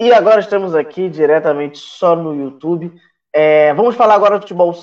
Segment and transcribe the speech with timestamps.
[0.00, 2.92] E agora estamos aqui diretamente só no YouTube.
[3.32, 4.74] É, vamos falar agora do futebol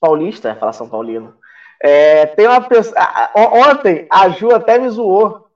[0.00, 1.34] paulista, falar São Paulino.
[1.82, 2.96] É, tem uma pessoa.
[3.34, 5.46] Ontem a Ju até me zoou,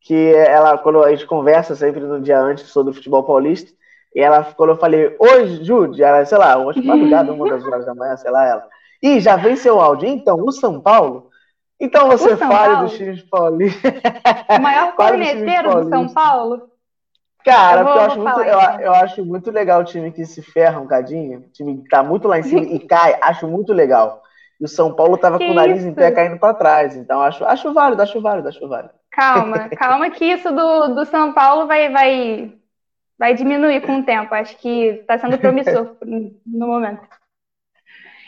[0.00, 3.72] que ela, quando a gente conversa sempre no dia antes sobre o futebol paulista,
[4.14, 7.84] e ela, quando eu falei, hoje, Ju, já, sei lá, hoje madrugada, uma das horas
[7.84, 8.68] da manhã, sei lá, ela.
[9.02, 10.08] Ih, já vem seu áudio.
[10.08, 11.30] Então, o São Paulo.
[11.78, 13.92] Então você fale dos times paulistas.
[14.48, 16.70] O maior corneteiro do São Paulo?
[17.44, 20.40] Cara, eu, vou, eu, acho muito, eu, eu, acho muito legal o time que se
[20.40, 23.72] ferra um cadinho, o time que tá muito lá em cima e cai, acho muito
[23.72, 24.22] legal.
[24.58, 25.88] E o São Paulo tava que com o nariz isso?
[25.88, 28.94] em pé caindo para trás, então acho, acho válido, acho válido, acho válido.
[29.10, 32.52] Calma, calma que isso do, do São Paulo vai, vai,
[33.18, 37.06] vai diminuir com o tempo, acho que está sendo promissor no momento.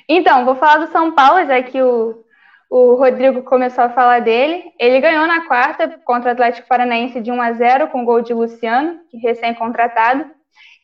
[0.06, 2.22] Então, vou falar do São Paulo, já que o,
[2.68, 4.72] o Rodrigo começou a falar dele.
[4.78, 8.34] Ele ganhou na quarta contra o Atlético Paranaense de 1 a 0 com gol de
[8.34, 10.30] Luciano, recém-contratado.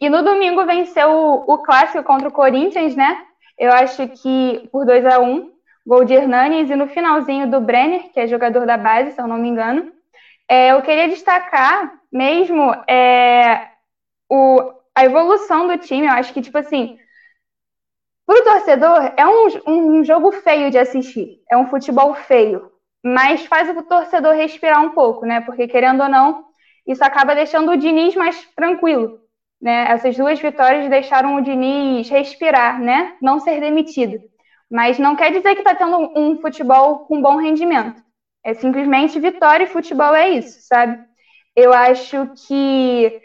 [0.00, 3.22] E no domingo venceu o, o, clássico contra o Corinthians, né?
[3.58, 5.50] Eu acho que por 2 a 1
[5.86, 9.27] gol de Hernanes e no finalzinho do Brenner, que é jogador da base, se eu
[9.27, 9.92] não me engano.
[10.48, 13.69] É, eu queria destacar mesmo é,
[14.30, 16.06] o, a evolução do time.
[16.06, 16.98] Eu acho que, tipo assim,
[18.33, 21.41] para o torcedor, é um, um jogo feio de assistir.
[21.50, 22.70] É um futebol feio.
[23.05, 25.41] Mas faz o torcedor respirar um pouco, né?
[25.42, 26.44] Porque, querendo ou não,
[26.86, 29.19] isso acaba deixando o Diniz mais tranquilo.
[29.61, 29.86] Né?
[29.91, 33.16] Essas duas vitórias deixaram o Diniz respirar, né?
[33.20, 34.19] Não ser demitido.
[34.70, 38.02] Mas não quer dizer que está tendo um futebol com bom rendimento.
[38.44, 40.98] É simplesmente vitória e futebol é isso, sabe?
[41.55, 43.20] Eu acho que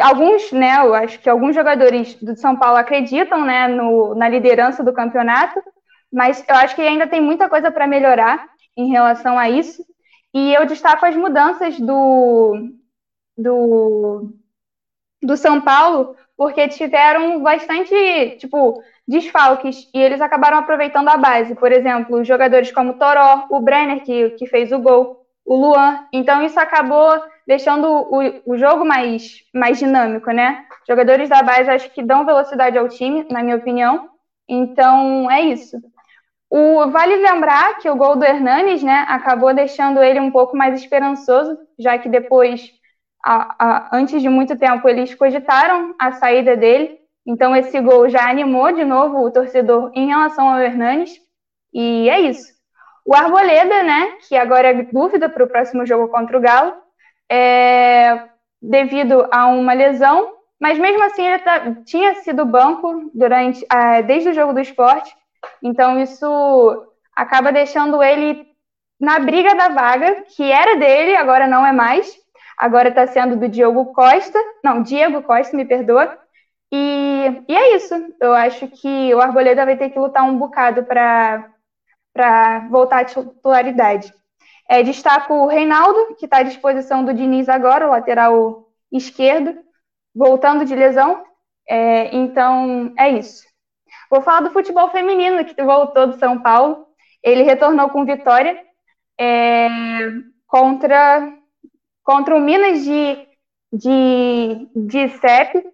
[0.00, 4.82] alguns, né, eu acho que alguns jogadores do São Paulo acreditam, né, no, na liderança
[4.82, 5.62] do campeonato,
[6.12, 9.84] mas eu acho que ainda tem muita coisa para melhorar em relação a isso.
[10.34, 12.70] E eu destaco as mudanças do,
[13.36, 14.32] do,
[15.22, 21.54] do São Paulo, porque tiveram bastante, tipo, desfalques e eles acabaram aproveitando a base.
[21.54, 26.06] Por exemplo, jogadores como Toró, o Brenner, que, que fez o gol, o Luan.
[26.12, 30.64] Então, isso acabou deixando o, o jogo mais, mais dinâmico, né?
[30.88, 34.08] Jogadores da base acho que dão velocidade ao time, na minha opinião.
[34.48, 35.76] Então, é isso.
[36.50, 40.80] O, vale lembrar que o gol do Hernanes, né, acabou deixando ele um pouco mais
[40.80, 42.70] esperançoso, já que depois,
[43.24, 46.98] a, a, antes de muito tempo, eles cogitaram a saída dele.
[47.26, 51.10] Então, esse gol já animou de novo o torcedor em relação ao Hernanes.
[51.74, 52.54] E é isso.
[53.04, 56.72] O Arboleda, né, que agora é dúvida para o próximo jogo contra o Galo,
[57.30, 58.28] é,
[58.60, 64.30] devido a uma lesão, mas mesmo assim ele tá, tinha sido banco durante é, desde
[64.30, 65.14] o jogo do esporte,
[65.62, 68.46] então isso acaba deixando ele
[68.98, 72.10] na briga da vaga, que era dele, agora não é mais,
[72.56, 76.18] agora está sendo do Diogo Costa, não, Diego Costa, me perdoa,
[76.72, 80.84] e, e é isso, eu acho que o Arboleda vai ter que lutar um bocado
[80.84, 84.12] para voltar à titularidade.
[84.68, 89.56] É, destaco o Reinaldo, que está à disposição do Diniz agora, o lateral esquerdo,
[90.14, 91.24] voltando de lesão.
[91.68, 93.44] É, então, é isso.
[94.10, 96.86] Vou falar do futebol feminino, que voltou do São Paulo.
[97.22, 98.60] Ele retornou com vitória
[99.18, 99.68] é,
[100.46, 101.32] contra,
[102.02, 103.26] contra o Minas de,
[103.72, 105.64] de, de CEP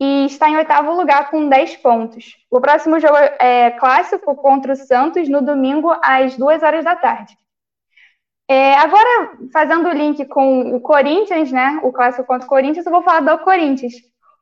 [0.00, 2.36] e está em oitavo lugar com 10 pontos.
[2.50, 7.36] O próximo jogo é clássico contra o Santos no domingo às 2 horas da tarde.
[8.50, 11.80] É, agora, fazendo o link com o Corinthians, né?
[11.82, 13.92] O clássico contra o Corinthians, eu vou falar do Corinthians.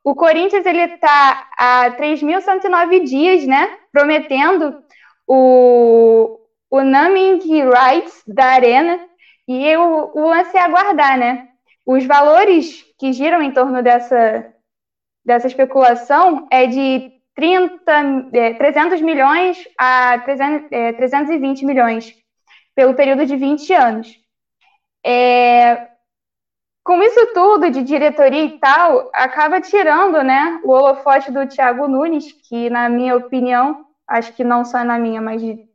[0.01, 3.77] O Corinthians ele está há 3.109 dias, né?
[3.91, 4.81] Prometendo
[5.27, 6.39] o,
[6.71, 8.97] o naming rights da arena
[9.45, 11.49] e o, o lance é aguardar, né?
[11.85, 14.53] Os valores que giram em torno dessa,
[15.25, 22.15] dessa especulação é de 30, é, 300 milhões a 300, é, 320 milhões
[22.77, 24.07] pelo período de 20 anos.
[25.03, 25.87] É,
[26.83, 32.31] com isso tudo de diretoria e tal, acaba tirando né, o holofote do Thiago Nunes,
[32.47, 35.67] que, na minha opinião, acho que não só na minha, mas de,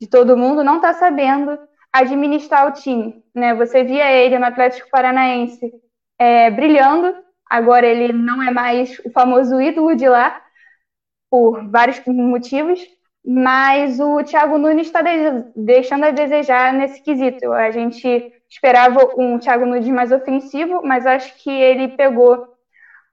[0.00, 1.58] de todo mundo, não está sabendo
[1.92, 3.22] administrar o time.
[3.34, 3.54] Né?
[3.54, 5.70] Você via ele no Atlético Paranaense
[6.18, 7.14] é, brilhando,
[7.44, 10.42] agora ele não é mais o famoso ídolo de lá,
[11.30, 12.80] por vários motivos,
[13.30, 15.02] mas o Thiago Nunes está
[15.54, 17.52] deixando a desejar nesse quesito.
[17.52, 22.48] A gente esperava um Thiago Nunes mais ofensivo, mas acho que ele pegou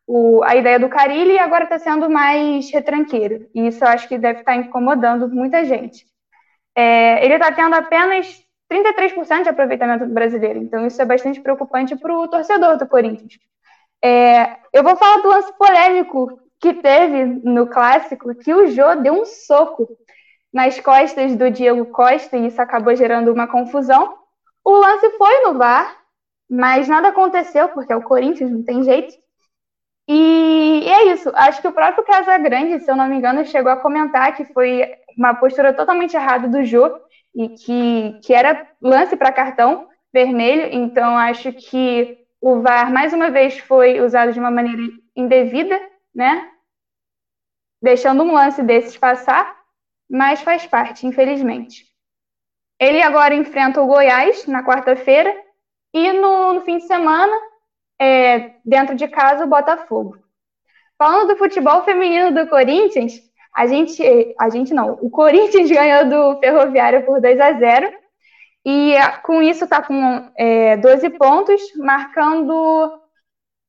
[0.07, 3.49] o, a ideia do Carilli e agora está sendo mais retranqueiro.
[3.53, 6.05] E isso eu acho que deve estar tá incomodando muita gente.
[6.73, 8.41] É, ele está tendo apenas
[8.71, 13.37] 33% de aproveitamento do brasileiro, então isso é bastante preocupante para o torcedor do Corinthians.
[14.01, 19.13] É, eu vou falar do lance polêmico que teve no clássico, que o Jô deu
[19.13, 19.87] um soco
[20.51, 24.17] nas costas do Diego Costa e isso acabou gerando uma confusão.
[24.63, 25.95] O lance foi no VAR,
[26.49, 29.13] mas nada aconteceu, porque é o Corinthians, não tem jeito.
[30.07, 31.31] E, e é isso.
[31.35, 34.91] Acho que o próprio Casagrande, se eu não me engano, chegou a comentar que foi
[35.15, 36.99] uma postura totalmente errada do Jô
[37.35, 40.67] e que, que era lance para cartão vermelho.
[40.71, 44.81] Então, acho que o VAR, mais uma vez, foi usado de uma maneira
[45.15, 45.79] indevida,
[46.13, 46.49] né?
[47.85, 49.55] Deixando um lance desses passar,
[50.09, 51.85] mas faz parte, infelizmente.
[52.79, 55.31] Ele agora enfrenta o Goiás na quarta-feira
[55.93, 57.31] e no, no, fim de semana,
[58.01, 60.17] é, dentro de casa, o Botafogo.
[60.97, 63.21] Falando do futebol feminino do Corinthians,
[63.55, 64.01] a gente,
[64.41, 67.93] a gente não, o Corinthians ganhou do Ferroviário por 2 a 0
[68.65, 72.99] e com isso está com é, 12 pontos, marcando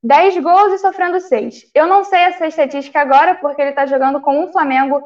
[0.02, 1.70] 10 gols e sofrendo 6.
[1.75, 5.00] Eu não sei essa estatística agora, porque ele está jogando com o Flamengo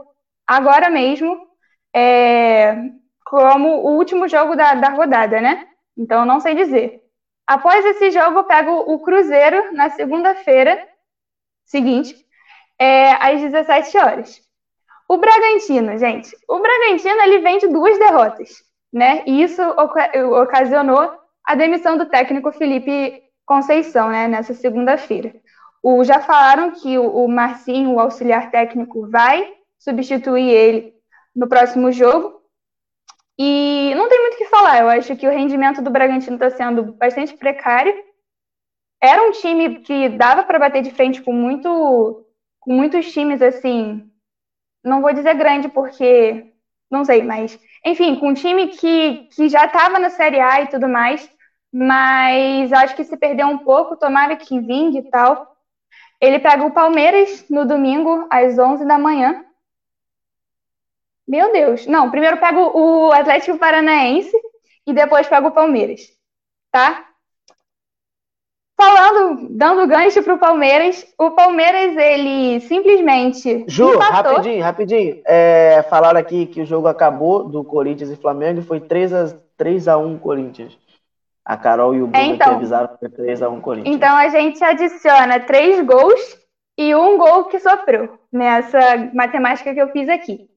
[0.46, 1.46] agora mesmo,
[1.94, 2.76] é,
[3.24, 5.66] como o último jogo da, da rodada, né?
[5.96, 7.00] Então, eu não sei dizer.
[7.46, 10.88] Após esse jogo, pego o Cruzeiro na segunda-feira
[11.64, 12.14] seguinte,
[12.78, 14.40] é, às 17 horas.
[15.08, 19.22] O Bragantino, gente, o Bragantino ele vem de duas derrotas né?
[19.26, 19.62] E isso
[20.42, 21.12] ocasionou
[21.44, 24.28] a demissão do técnico Felipe Conceição, né?
[24.28, 25.34] Nessa segunda-feira.
[25.82, 30.94] O, já falaram que o, o Marcinho, o auxiliar técnico, vai substituir ele
[31.34, 32.40] no próximo jogo.
[33.36, 34.78] E não tem muito o que falar.
[34.78, 37.92] Eu acho que o rendimento do Bragantino está sendo bastante precário.
[39.02, 42.24] Era um time que dava para bater de frente com muito,
[42.60, 44.08] com muitos times assim.
[44.84, 46.52] Não vou dizer grande porque
[46.88, 50.68] não sei, mas enfim, com um time que, que já estava na Série A e
[50.68, 51.28] tudo mais,
[51.72, 55.56] mas acho que se perdeu um pouco, tomara que vingue e tal.
[56.20, 59.44] Ele pega o Palmeiras no domingo, às 11 da manhã.
[61.26, 61.86] Meu Deus.
[61.86, 64.36] Não, primeiro pega o Atlético Paranaense
[64.86, 66.00] e depois pega o Palmeiras,
[66.72, 67.06] tá?
[68.76, 73.62] Falando, dando gancho para o Palmeiras, o Palmeiras, ele simplesmente.
[73.68, 74.32] Ju, empatou.
[74.32, 75.22] rapidinho, rapidinho.
[75.26, 79.38] É, falaram aqui que o jogo acabou do Corinthians e Flamengo e foi 3 a,
[79.58, 80.76] 3 a 1 Corinthians.
[81.44, 83.96] A Carol e o Bruno então, avisaram que foi 3 a 1 Corinthians.
[83.96, 86.38] Então a gente adiciona três gols
[86.78, 90.48] e um gol que sofreu nessa matemática que eu fiz aqui.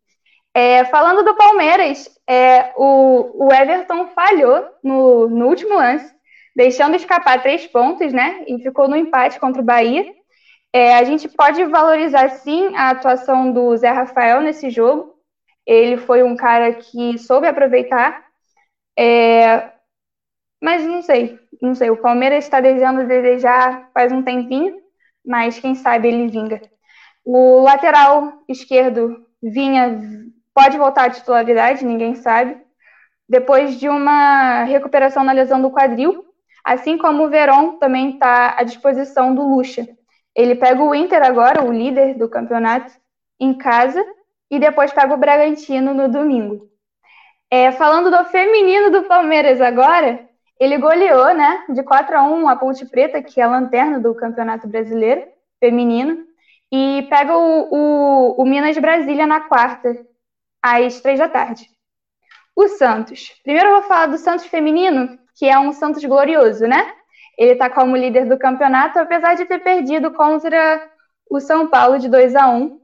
[0.54, 6.14] É, falando do Palmeiras, é, o, o Everton falhou no, no último lance
[6.56, 8.44] deixando escapar três pontos, né?
[8.48, 10.06] E ficou no empate contra o Bahia.
[10.72, 15.14] É, a gente pode valorizar sim a atuação do Zé Rafael nesse jogo.
[15.66, 18.24] Ele foi um cara que soube aproveitar.
[18.98, 19.72] É,
[20.64, 21.90] mas não sei, não sei.
[21.90, 24.76] O Palmeiras está desejando desejar faz um tempinho,
[25.26, 26.62] mas quem sabe ele vinga.
[27.26, 30.00] O lateral esquerdo vinha,
[30.54, 32.58] pode voltar à titularidade, ninguém sabe.
[33.28, 36.26] Depois de uma recuperação na lesão do quadril,
[36.64, 39.86] Assim como o Verón também está à disposição do Lucha.
[40.34, 42.92] Ele pega o Inter agora, o líder do campeonato,
[43.40, 44.04] em casa,
[44.50, 46.70] e depois pega o Bragantino no domingo.
[47.52, 50.28] É, falando do feminino do Palmeiras agora,
[50.64, 54.16] ele goleou, né, de 4 a 1 a Ponte Preta, que é a lanterna do
[54.16, 55.28] Campeonato Brasileiro
[55.60, 56.26] Feminino,
[56.72, 59.96] e pega o, o, o Minas Brasília na quarta,
[60.62, 61.70] às três da tarde.
[62.56, 63.30] O Santos.
[63.44, 66.94] Primeiro eu vou falar do Santos feminino, que é um Santos glorioso, né?
[67.38, 70.90] Ele está como líder do campeonato, apesar de ter perdido contra
[71.30, 72.80] o São Paulo de 2 a 1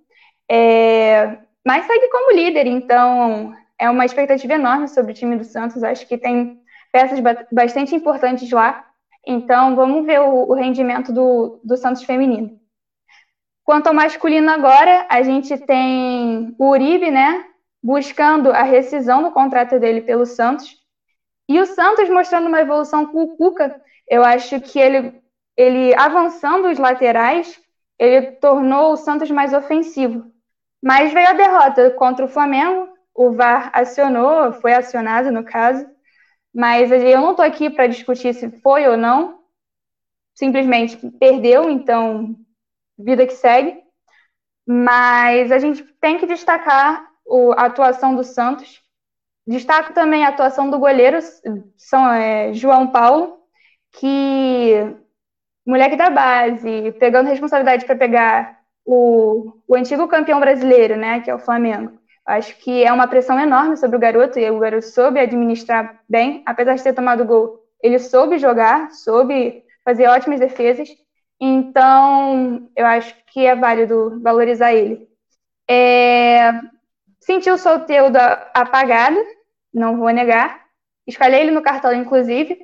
[0.51, 1.37] é...
[1.65, 5.83] Mas segue como líder, então é uma expectativa enorme sobre o time do Santos.
[5.83, 6.58] Acho que tem
[6.91, 7.19] peças
[7.51, 8.85] bastante importantes lá.
[9.25, 12.59] Então vamos ver o, o rendimento do, do Santos feminino.
[13.63, 17.45] Quanto ao masculino agora, a gente tem o Uribe, né?
[17.83, 20.75] Buscando a rescisão do contrato dele pelo Santos.
[21.47, 25.21] E o Santos mostrando uma evolução com o Cuca, eu acho que ele,
[25.55, 27.59] ele avançando os laterais,
[27.99, 30.25] ele tornou o Santos mais ofensivo.
[30.81, 35.85] Mas veio a derrota contra o Flamengo, o VAR acionou, foi acionado no caso,
[36.53, 39.39] mas eu não estou aqui para discutir se foi ou não,
[40.33, 42.35] simplesmente perdeu, então
[42.97, 43.81] vida que segue.
[44.67, 47.09] Mas a gente tem que destacar
[47.57, 48.81] a atuação do Santos,
[49.49, 51.17] Destaco também a atuação do goleiro
[51.75, 53.39] São, é, João Paulo,
[53.93, 54.75] que
[55.65, 61.33] moleque da base, pegando responsabilidade para pegar o, o antigo campeão brasileiro, né, que é
[61.33, 61.98] o Flamengo.
[62.29, 66.43] Acho que é uma pressão enorme sobre o garoto e o garoto soube administrar bem,
[66.45, 67.65] apesar de ter tomado gol.
[67.81, 70.87] Ele soube jogar, soube fazer ótimas defesas.
[71.41, 75.07] Então, eu acho que é válido valorizar ele.
[75.67, 76.51] É...
[77.19, 78.19] Senti o Soteldo
[78.53, 79.17] apagado,
[79.73, 80.65] não vou negar.
[81.07, 82.59] Escolhi ele no cartão, inclusive.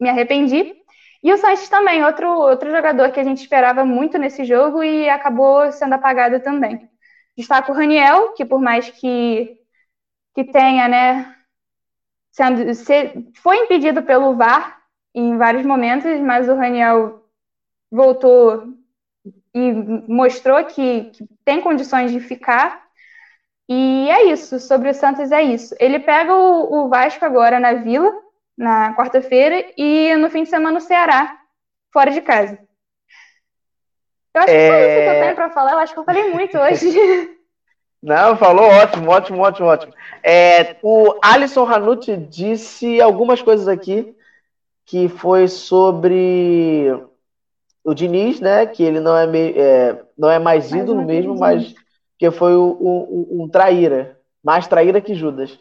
[0.00, 0.74] Me arrependi.
[1.22, 5.06] E o Sanches também, outro, outro jogador que a gente esperava muito nesse jogo e
[5.10, 6.90] acabou sendo apagado também.
[7.36, 9.58] Destaco o Raniel, que por mais que,
[10.34, 11.34] que tenha, né,
[12.30, 14.82] sendo, se, foi impedido pelo VAR
[15.14, 17.24] em vários momentos, mas o Raniel
[17.90, 18.74] voltou
[19.54, 19.72] e
[20.08, 22.82] mostrou que, que tem condições de ficar.
[23.68, 25.74] E é isso, sobre o Santos é isso.
[25.78, 28.12] Ele pega o, o Vasco agora na Vila,
[28.56, 31.38] na quarta-feira, e no fim de semana o Ceará,
[31.92, 32.58] fora de casa.
[34.34, 34.68] Eu acho que é...
[34.68, 35.72] foi isso que eu tenho para falar.
[35.72, 37.38] Eu acho que eu falei muito hoje.
[38.02, 39.94] Não, falou ótimo, ótimo, ótimo, ótimo.
[40.24, 44.16] É, o Alisson Hanucci disse algumas coisas aqui
[44.84, 46.92] que foi sobre
[47.84, 48.66] o Diniz, né?
[48.66, 51.74] Que ele não é, é não é mais ídolo mesmo, mas
[52.18, 55.58] que foi o, o, um traíra, mais traíra que Judas.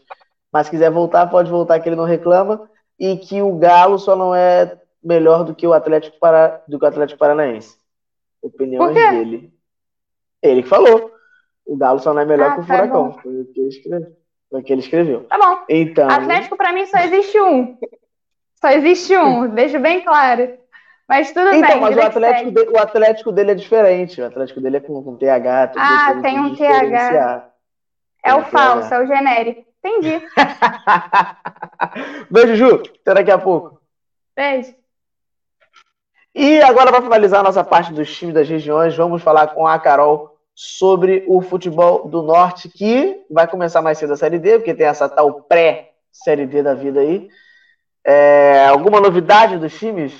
[0.52, 4.16] Mas se quiser voltar, pode voltar que ele não reclama e que o Galo só
[4.16, 7.81] não é melhor do que o Atlético para do que o Atlético Paranaense.
[8.42, 9.54] Opiniões dele.
[10.42, 11.12] Ele que falou.
[11.66, 13.10] O Galo só não é melhor ah, que o tá Furacão.
[13.10, 13.20] Bom.
[13.20, 14.18] Foi o que ele escreveu.
[14.50, 15.24] Foi o que ele escreveu.
[15.24, 15.64] Tá bom.
[15.70, 17.78] Então, Atlético, para mim, só existe um.
[18.60, 20.58] Só existe um, deixo bem claro.
[21.08, 21.82] Mas tudo então, bem.
[21.82, 24.22] Mas o Atlético, de, o Atlético dele é diferente.
[24.22, 25.74] O Atlético dele é com, com TH.
[25.76, 27.50] Ah, tem um TH.
[28.24, 28.96] É o falso, TH.
[28.96, 29.72] é o genérico.
[29.84, 30.22] Entendi.
[32.30, 32.84] Beijo, Ju.
[33.02, 33.82] Até daqui a pouco.
[34.36, 34.74] Beijo.
[36.34, 39.78] E agora, para finalizar a nossa parte dos times das regiões, vamos falar com a
[39.78, 44.74] Carol sobre o futebol do Norte, que vai começar mais cedo a Série D, porque
[44.74, 47.30] tem essa tal pré-Série D da vida aí.
[48.04, 50.14] É, alguma novidade dos times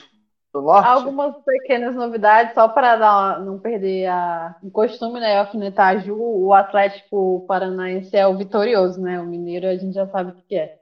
[0.54, 0.88] do Norte?
[0.88, 5.38] Algumas pequenas novidades, só para não perder a, o costume, né?
[5.38, 9.20] Alfinetar a Ju, o Atlético Paranaense é o vitorioso, né?
[9.20, 10.78] O Mineiro a gente já sabe o que é.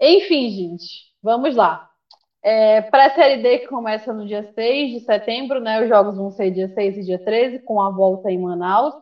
[0.00, 0.86] Enfim, gente,
[1.22, 1.88] vamos lá.
[2.42, 5.82] É, Pré-Série D que começa no dia 6 de setembro, né?
[5.82, 8.94] Os jogos vão ser dia 6 e dia 13, com a volta em Manaus.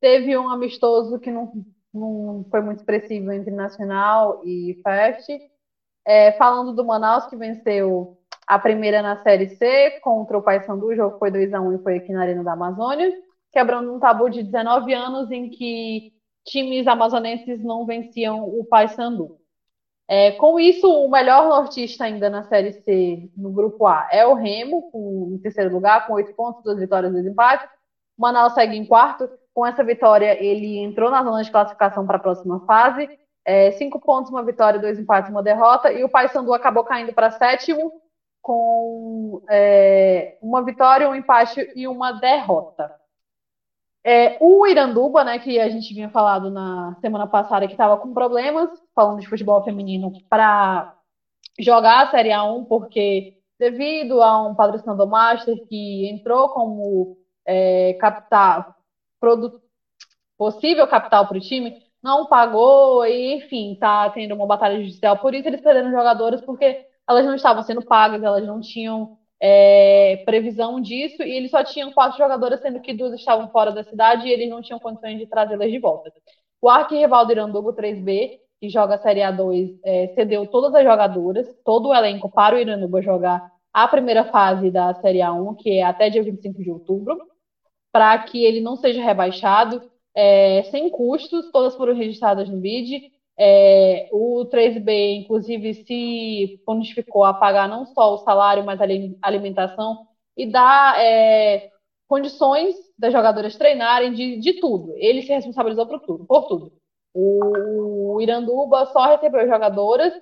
[0.00, 1.52] Teve um amistoso que não,
[1.94, 5.28] não foi muito expressivo entre Nacional e Fest.
[6.04, 10.94] É, falando do Manaus, que venceu a primeira na Série C contra o Paysandu, o
[10.96, 13.12] jogo foi 2x1 e foi aqui na Arena da Amazônia,
[13.52, 16.12] quebrando um tabu de 19 anos em que
[16.44, 19.38] times amazonenses não venciam o Paysandu.
[20.08, 24.34] É, com isso, o melhor nortista ainda na Série C, no grupo A, é o
[24.34, 27.66] Remo, com, em terceiro lugar, com oito pontos, duas vitórias e dois empates.
[28.18, 29.28] O Manaus segue em quarto.
[29.54, 33.08] Com essa vitória, ele entrou na zona de classificação para a próxima fase.
[33.44, 35.92] É, cinco pontos, uma vitória, dois empates, uma derrota.
[35.92, 37.92] E o Paysandu acabou caindo para sétimo,
[38.40, 43.01] com é, uma vitória, um empate e uma derrota.
[44.04, 48.12] É, o Iranduba, né, que a gente vinha falado na semana passada que estava com
[48.12, 50.96] problemas, falando de futebol feminino, para
[51.58, 57.16] jogar a Série A1, porque devido a um patrocinador master que entrou como
[57.46, 58.74] é, capital,
[60.36, 65.18] possível capital para o time, não pagou e, enfim, está tendo uma batalha judicial.
[65.18, 70.22] Por isso eles perderam jogadoras, porque elas não estavam sendo pagas, elas não tinham é,
[70.24, 74.28] previsão disso, e eles só tinham quatro jogadoras, sendo que duas estavam fora da cidade
[74.28, 76.12] e eles não tinham condições de trazê-las de volta.
[76.60, 81.48] O arquirrival do Iranduba 3B, que joga a Série A2, é, cedeu todas as jogadoras,
[81.64, 85.82] todo o elenco para o Iranduba jogar a primeira fase da Série A1, que é
[85.82, 87.18] até dia 25 de outubro,
[87.90, 89.82] para que ele não seja rebaixado,
[90.14, 97.34] é, sem custos, todas foram registradas no BID, é, o 3B, inclusive, se prontificou a
[97.34, 98.84] pagar não só o salário, mas a
[99.22, 101.70] alimentação e dar é,
[102.08, 104.92] condições das jogadoras treinarem de, de tudo.
[104.96, 106.24] Ele se responsabilizou por tudo.
[106.26, 106.72] Por tudo.
[107.14, 110.12] O, o Iranduba só recebeu jogadoras.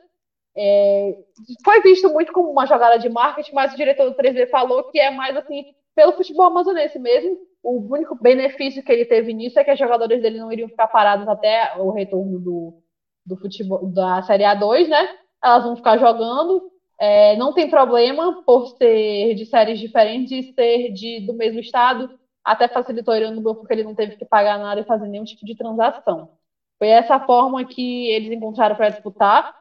[0.56, 1.16] É,
[1.64, 4.98] foi visto muito como uma jogada de marketing, mas o diretor do 3B falou que
[4.98, 5.64] é mais assim
[5.94, 7.38] pelo futebol amazonense mesmo.
[7.62, 10.88] O único benefício que ele teve nisso é que as jogadoras dele não iriam ficar
[10.88, 12.79] paradas até o retorno do,
[13.30, 15.08] do futebol da Série A2, né?
[15.42, 16.70] Elas vão ficar jogando.
[16.98, 22.10] É, não tem problema por ser de séries diferentes ser de, do mesmo estado.
[22.44, 25.46] Até facilitou ele no porque ele não teve que pagar nada e fazer nenhum tipo
[25.46, 26.30] de transação.
[26.78, 29.54] Foi essa forma que eles encontraram para disputar.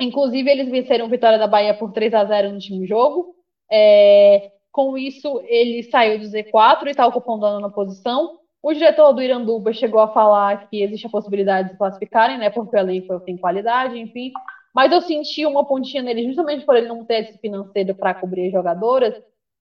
[0.00, 3.34] Inclusive, eles venceram a vitória da Bahia por 3 a 0 no último jogo.
[3.70, 8.38] É, com isso, ele saiu do Z4 e está ocupando a nona posição.
[8.62, 12.50] O diretor do Iranduba chegou a falar que existe a possibilidade de classificarem, né?
[12.50, 14.32] Porque o elenco tem qualidade, enfim.
[14.74, 18.46] Mas eu senti uma pontinha nele, justamente por ele não ter esse financeiro para cobrir
[18.46, 19.14] as jogadoras,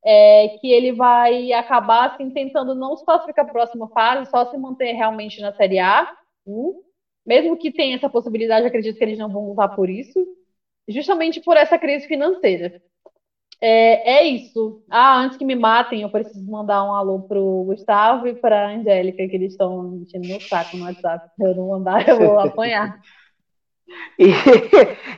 [0.04, 4.46] é, que ele vai acabar assim, tentando não se classificar para a próxima fase, só
[4.46, 6.08] se manter realmente na Série A.
[6.46, 6.82] Hum?
[7.26, 10.26] Mesmo que tenha essa possibilidade, acredito que eles não vão lutar por isso,
[10.88, 12.82] justamente por essa crise financeira.
[13.60, 14.84] É, é, isso.
[14.90, 19.28] Ah, antes que me matem, eu preciso mandar um alô pro Gustavo e pra Angélica,
[19.28, 21.30] que eles estão mexendo no saco no WhatsApp.
[21.36, 23.00] Se eu não mandar, eu vou apanhar.
[24.20, 24.32] e,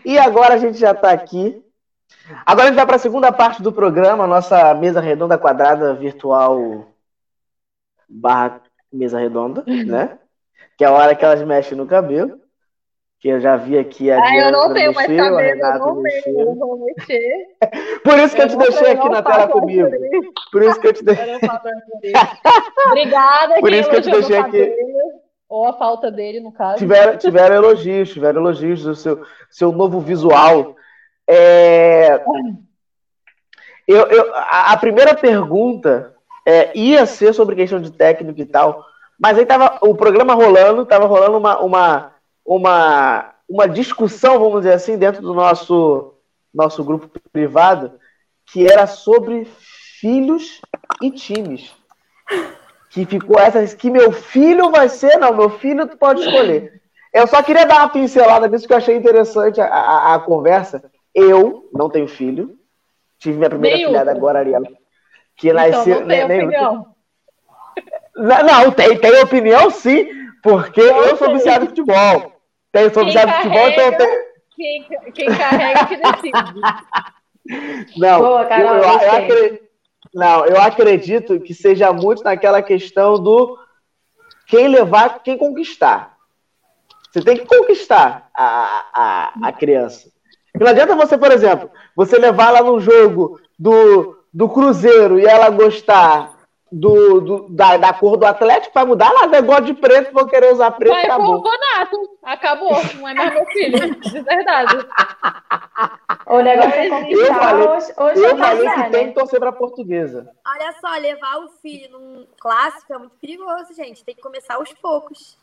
[0.06, 1.62] e agora a gente já está aqui.
[2.46, 6.88] Agora a gente vai para a segunda parte do programa, nossa mesa redonda quadrada virtual
[8.08, 10.18] barra mesa redonda, né?
[10.78, 12.40] Que é a hora que elas mexem no cabelo
[13.20, 16.40] que eu já vi aqui a Ah, eu não tenho mais cabelo, eu não mexeu.
[16.40, 17.48] eu vou mexer.
[18.02, 19.90] Por isso que eu, eu te deixei aqui na tela comigo.
[20.52, 21.36] Por isso que eu te deixei.
[22.88, 24.74] Obrigada, Por isso que eu te deixei aqui.
[25.50, 26.78] Ou a falta dele, no caso.
[26.78, 30.76] Tiveram, tiveram elogios, tiveram elogios do seu, seu novo visual.
[31.28, 32.24] É...
[33.86, 38.86] Eu, eu, a, a primeira pergunta é, ia ser sobre questão de técnico e tal,
[39.20, 42.19] mas aí tava o programa rolando, tava rolando uma, uma
[42.50, 46.16] uma, uma discussão, vamos dizer assim, dentro do nosso,
[46.52, 47.92] nosso grupo privado,
[48.48, 49.46] que era sobre
[50.00, 50.60] filhos
[51.00, 51.72] e times.
[52.90, 56.82] Que ficou essa, que meu filho vai ser, não, meu filho tu pode escolher.
[57.14, 60.84] Eu só queria dar uma pincelada nisso que eu achei interessante a, a, a conversa.
[61.14, 62.58] Eu não tenho filho,
[63.20, 64.66] tive minha primeira nem filhada agora, Ariela,
[65.36, 66.00] que então, nasceu.
[66.00, 66.96] Não, tem nem, opinião.
[68.16, 70.08] Não, não, tem, tem opinião sim,
[70.42, 72.39] porque eu sou viciado em futebol.
[72.72, 74.30] Tem, sou viciado de futebol, então tem.
[74.56, 74.84] Quem,
[75.14, 76.62] quem carrega que decide.
[77.98, 79.70] Não, Boa, Carol, eu, eu, eu acredito,
[80.14, 83.58] não, eu acredito que seja muito naquela questão do
[84.48, 86.16] quem levar, quem conquistar.
[87.12, 90.12] Você tem que conquistar a, a, a criança.
[90.60, 95.50] Não adianta você, por exemplo, você levar lá no jogo do, do Cruzeiro e ela
[95.50, 96.38] gostar
[96.72, 99.12] do, do, da, da cor do Atlético, vai mudar.
[99.34, 100.94] É igual de preto, vou querer usar preto.
[100.94, 101.42] Vai acabou.
[101.42, 102.18] pro Bonato.
[102.24, 102.78] Acabou.
[102.96, 103.96] Não é mais meu filho.
[104.00, 104.88] De verdade.
[106.28, 108.90] O negócio é conquistar eu falei, hoje, hoje eu falei que né?
[108.90, 110.30] tem que torcer pra portuguesa.
[110.46, 114.04] Olha só, levar o filho num clássico é muito perigoso, gente.
[114.04, 115.38] Tem que começar aos poucos.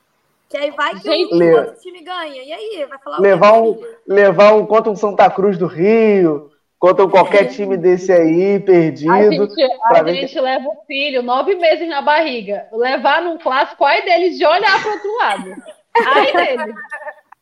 [0.48, 2.42] Que aí vai que gente, o outro time ganha.
[2.42, 2.86] E aí?
[2.88, 7.76] Vai falar levar um, levar um contra um Santa Cruz do Rio contra qualquer time
[7.76, 9.12] desse aí, perdido.
[9.12, 10.40] A gente, a gente que...
[10.40, 12.66] leva o filho nove meses na barriga.
[12.72, 15.56] Levar num clássico, ai deles de olhar para outro lado.
[16.06, 16.74] Ai dele.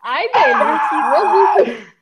[0.03, 1.95] Ai dele.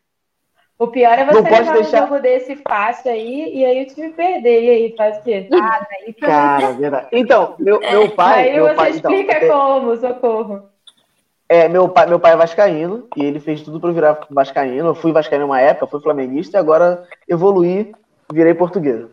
[0.78, 2.02] O pior é você não levar deixar...
[2.02, 4.64] um jogo desse fácil aí e aí o time perder.
[4.64, 5.48] E aí faz o quê?
[5.52, 7.06] Ah, daí Cara, verdade.
[7.12, 8.48] Então, meu, meu pai.
[8.48, 10.71] Aí meu você pai, explica então, como, socorro.
[11.52, 14.88] É, meu pai, meu pai é vascaíno e ele fez tudo para virar vascaíno.
[14.88, 17.92] Eu fui vascaíno uma época, fui flamenguista e agora evoluí,
[18.32, 19.04] virei português.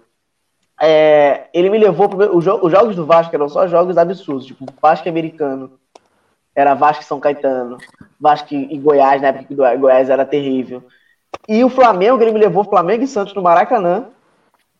[0.79, 4.63] É, ele me levou pro, os, os jogos do Vasco eram só jogos absurdos, tipo
[4.81, 5.77] Vasco americano,
[6.55, 7.77] era Vasco e São Caetano,
[8.17, 10.81] Vasco e Goiás, na época que Goiás era terrível.
[11.45, 14.05] E o Flamengo, ele me levou Flamengo e Santos no Maracanã,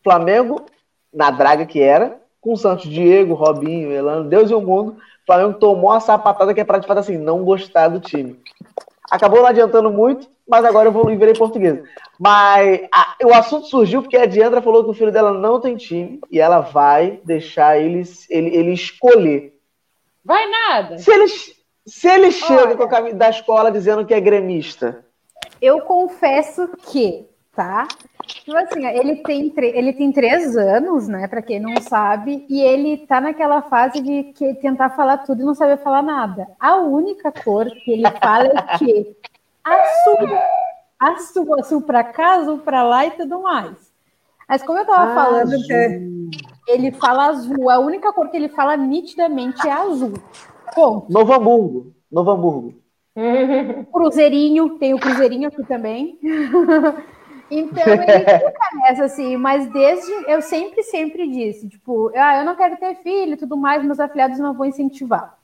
[0.02, 0.66] Flamengo
[1.14, 5.60] na draga que era, com Santos Diego, Robinho, Elano, Deus e o mundo, o Flamengo
[5.60, 8.40] tomou a sapatada que é para, de fato, assim, não gostar do time.
[9.12, 11.80] Acabou não adiantando muito, mas agora eu vou virei português.
[12.20, 15.76] Mas a, o assunto surgiu porque a Diandra falou que o filho dela não tem
[15.76, 19.54] time e ela vai deixar ele, ele, ele escolher.
[20.26, 20.98] Vai nada.
[20.98, 25.06] Se ele, se ele chega com a da escola dizendo que é gremista.
[25.62, 27.29] Eu confesso que,
[27.60, 27.86] tá?
[28.26, 31.28] Tipo assim, ele tem, ele tem três anos, né?
[31.28, 35.46] Para quem não sabe, e ele tá naquela fase de que tentar falar tudo e
[35.46, 36.48] não saber falar nada.
[36.58, 39.18] A única cor que ele fala é que
[39.62, 40.40] azul,
[40.98, 43.76] azul, azul para cá, azul para lá e tudo mais.
[44.48, 45.52] Mas como eu tava falando,
[46.66, 47.70] ele fala azul.
[47.70, 50.14] A única cor que ele fala nitidamente é azul.
[50.74, 51.12] Ponto.
[51.12, 51.94] Novo Hamburgo.
[52.10, 52.74] Novo Hamburgo.
[53.92, 56.18] Cruzeirinho, tem o Cruzeirinho aqui também.
[57.52, 62.78] Então ele nessa, assim, mas desde eu sempre, sempre disse, tipo, ah, eu não quero
[62.78, 65.38] ter filho e tudo mais, meus afiliados não vão incentivar.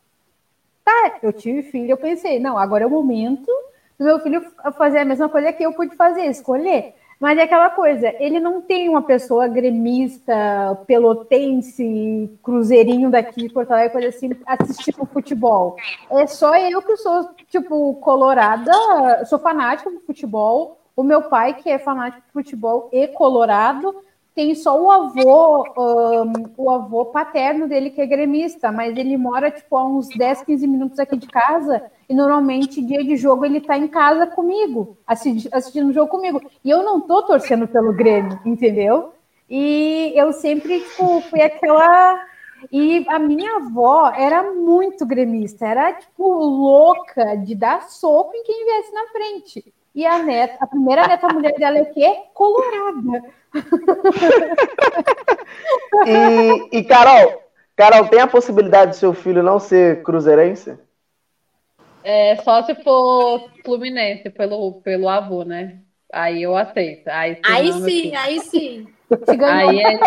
[0.83, 3.51] Tá, eu tive filho, eu pensei, não, agora é o momento
[3.97, 4.45] do meu filho
[4.77, 6.93] fazer a mesma coisa que eu pude fazer, escolher.
[7.19, 13.93] Mas é aquela coisa, ele não tem uma pessoa gremista, pelotense, cruzeirinho daqui Porto Alegre,
[13.93, 15.77] coisa assim, assistindo futebol.
[16.11, 21.69] É só eu que sou, tipo, colorada, sou fanática do futebol, o meu pai, que
[21.69, 23.95] é fanático de futebol e colorado,
[24.35, 29.49] tem só o avô, um, o avô paterno dele que é gremista, mas ele mora
[29.49, 33.61] tipo a uns 10, 15 minutos aqui de casa e normalmente dia de jogo ele
[33.61, 36.41] tá em casa comigo, assistindo o jogo comigo.
[36.63, 39.13] E eu não tô torcendo pelo Grêmio, entendeu?
[39.49, 42.21] E eu sempre, tipo, fui aquela.
[42.71, 48.65] E a minha avó era muito gremista, era, tipo, louca de dar soco em quem
[48.65, 49.73] viesse na frente.
[49.95, 52.17] E a neta, a primeira neta mulher dela é o quê?
[52.33, 53.23] Colorada.
[56.05, 57.41] e, e, Carol,
[57.77, 60.77] Carol, tem a possibilidade do seu filho não ser cruzeirense?
[62.03, 65.79] É, só se for Fluminense pelo, pelo avô, né?
[66.11, 67.07] Aí eu aceito.
[67.07, 68.87] Aí, aí sim, aí sim.
[69.49, 69.99] Aí ele,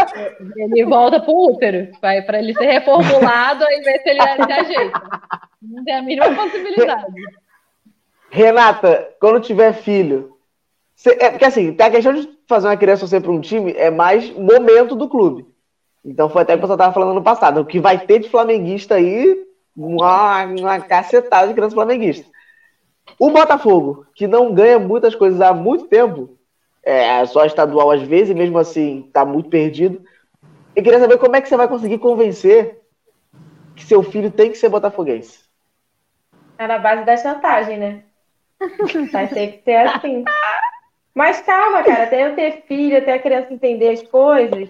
[0.56, 5.00] ele, volta pro útero, vai para ele ser reformulado e ver se ele se ajeita.
[5.62, 7.14] Não tem a mínima possibilidade.
[8.30, 10.36] Renata, quando tiver filho,
[11.06, 14.30] é porque assim, a questão de fazer uma criança ser para um time é mais
[14.30, 15.46] momento do clube.
[16.04, 17.60] Então foi até o que você estava falando no passado.
[17.60, 22.26] O que vai ter de flamenguista aí, uma, uma cacetada de criança flamenguista.
[23.18, 26.36] O Botafogo, que não ganha muitas coisas há muito tempo,
[26.82, 30.02] é só estadual às vezes, e mesmo assim está muito perdido.
[30.74, 32.80] Eu queria saber como é que você vai conseguir convencer
[33.74, 35.40] que seu filho tem que ser botafoguense.
[36.58, 38.02] É na base da chantagem, né?
[39.12, 40.24] Vai ter que ser assim.
[41.14, 44.68] Mas calma, cara, até eu ter filho, até a criança entender as coisas.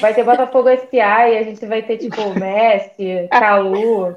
[0.00, 4.16] Vai ter Botafogo SA e a gente vai ter, tipo, Messi, Calu.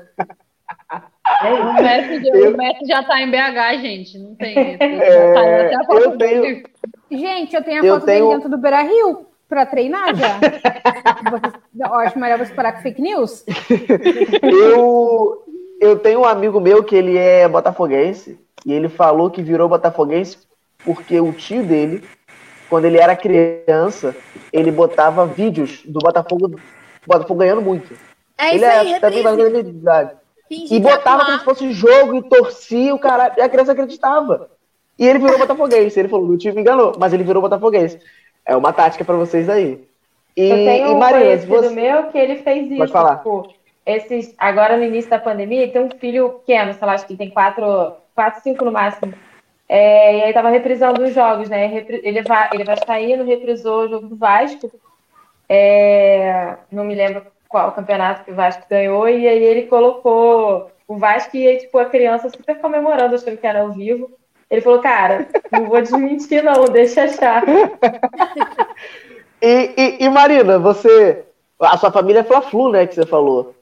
[1.43, 2.53] É o, Messi, eu...
[2.53, 4.17] o Messi já tá em BH, gente.
[4.17, 4.77] Não tem.
[4.79, 6.63] É, tá eu tenho...
[7.11, 8.25] Gente, eu tenho a eu foto tenho...
[8.25, 10.39] dele dentro do Beira Rio para treinar já.
[11.79, 13.45] eu acho melhor você parar com fake news.
[14.43, 15.45] Eu,
[15.79, 20.39] eu tenho um amigo meu que ele é botafoguense e ele falou que virou botafoguense
[20.83, 22.03] porque o tio dele,
[22.69, 24.13] quando ele era criança,
[24.51, 26.59] ele botava vídeos do Botafogo,
[27.07, 27.93] Botafogo ganhando muito.
[28.37, 30.11] É ele isso aí, é também mais da idade.
[30.51, 33.33] E botava como se fosse jogo e torcia o cara.
[33.37, 34.49] E a criança acreditava.
[34.99, 35.97] E ele virou botafoguense.
[35.97, 37.99] Ele falou: o time me enganou, mas ele virou botafoguense.
[38.45, 39.87] É uma tática para vocês aí.
[40.35, 41.69] E, Eu tenho um Maria, você...
[41.69, 42.77] meu que ele fez isso.
[42.77, 43.17] Pode falar.
[43.17, 43.53] Tipo,
[43.85, 47.29] esses, agora no início da pandemia, tem um filho pequeno, sei lá, acho que tem
[47.29, 49.13] quatro, quatro cinco no máximo.
[49.69, 51.85] É, e aí tava reprisando os jogos, né?
[51.87, 54.71] Ele vai, ele vai sair, reprisou o jogo do Vasco.
[55.47, 60.97] É, não me lembro qual campeonato que o Vasco ganhou, e aí ele colocou o
[60.97, 64.09] Vasco e aí, tipo, a criança super comemorando, achando que era ao vivo.
[64.49, 67.43] Ele falou, cara, não vou desmentir, não, deixa achar.
[69.41, 71.23] e, e, e, Marina, você.
[71.59, 72.87] A sua família é Fla-Flu, né?
[72.87, 73.53] Que você falou.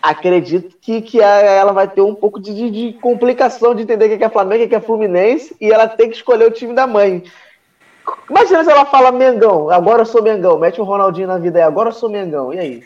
[0.00, 4.24] Acredito que, que ela vai ter um pouco de, de, complicação de entender o que
[4.24, 7.24] é Flamengo, o que é Fluminense, e ela tem que escolher o time da mãe.
[8.30, 11.64] Imagina se ela fala Mengão, agora eu sou Mengão, mete o Ronaldinho na vida aí,
[11.64, 12.84] agora eu sou Mengão, e aí?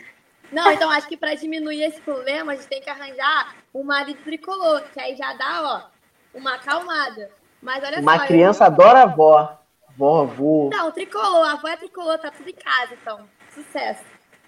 [0.51, 4.19] Não, então acho que para diminuir esse problema, a gente tem que arranjar um marido
[4.23, 7.29] tricolor, que aí já dá, ó, uma acalmada.
[7.61, 8.25] Mas olha uma só.
[8.25, 8.67] criança eu...
[8.67, 9.57] adora a avó.
[9.95, 10.69] Vó, avô.
[10.71, 13.19] Não, tricolor, a avó é tricolor, tá tudo em casa, então.
[13.53, 14.03] Sucesso.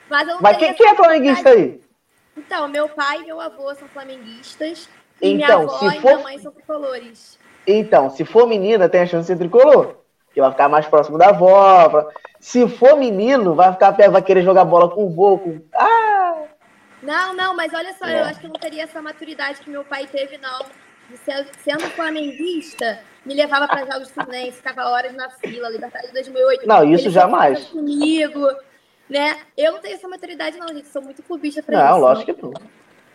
[0.09, 1.81] Mas, eu Mas quem, quem é flamenguista aí?
[2.37, 4.89] Então, meu pai e meu avô são flamenguistas.
[5.21, 6.11] E então, minha avó se e for...
[6.11, 7.39] minha mãe são tricolores.
[7.67, 9.95] Então, se for menina, tem a chance de ser tricolor
[10.35, 12.09] que vai ficar mais próximo da avó.
[12.39, 15.37] Se for menino, vai ficar vai querer jogar bola com o vô.
[15.39, 15.61] Com...
[15.73, 16.43] Ah!
[17.01, 18.19] Não, não, mas olha só, é.
[18.19, 20.65] eu acho que eu não teria essa maturidade que meu pai teve, não.
[21.09, 21.17] De
[21.63, 26.67] sendo flamenguista, me levava para jogos Fluminense, ficava horas na fila, Libertadores 2008.
[26.67, 27.65] Não, isso jamais.
[27.65, 28.47] Comigo,
[29.09, 29.37] né?
[29.57, 30.87] Eu não tenho essa maturidade, não, gente.
[30.87, 31.93] Sou muito clubista pra não, isso.
[31.93, 32.53] Não, lógico que não.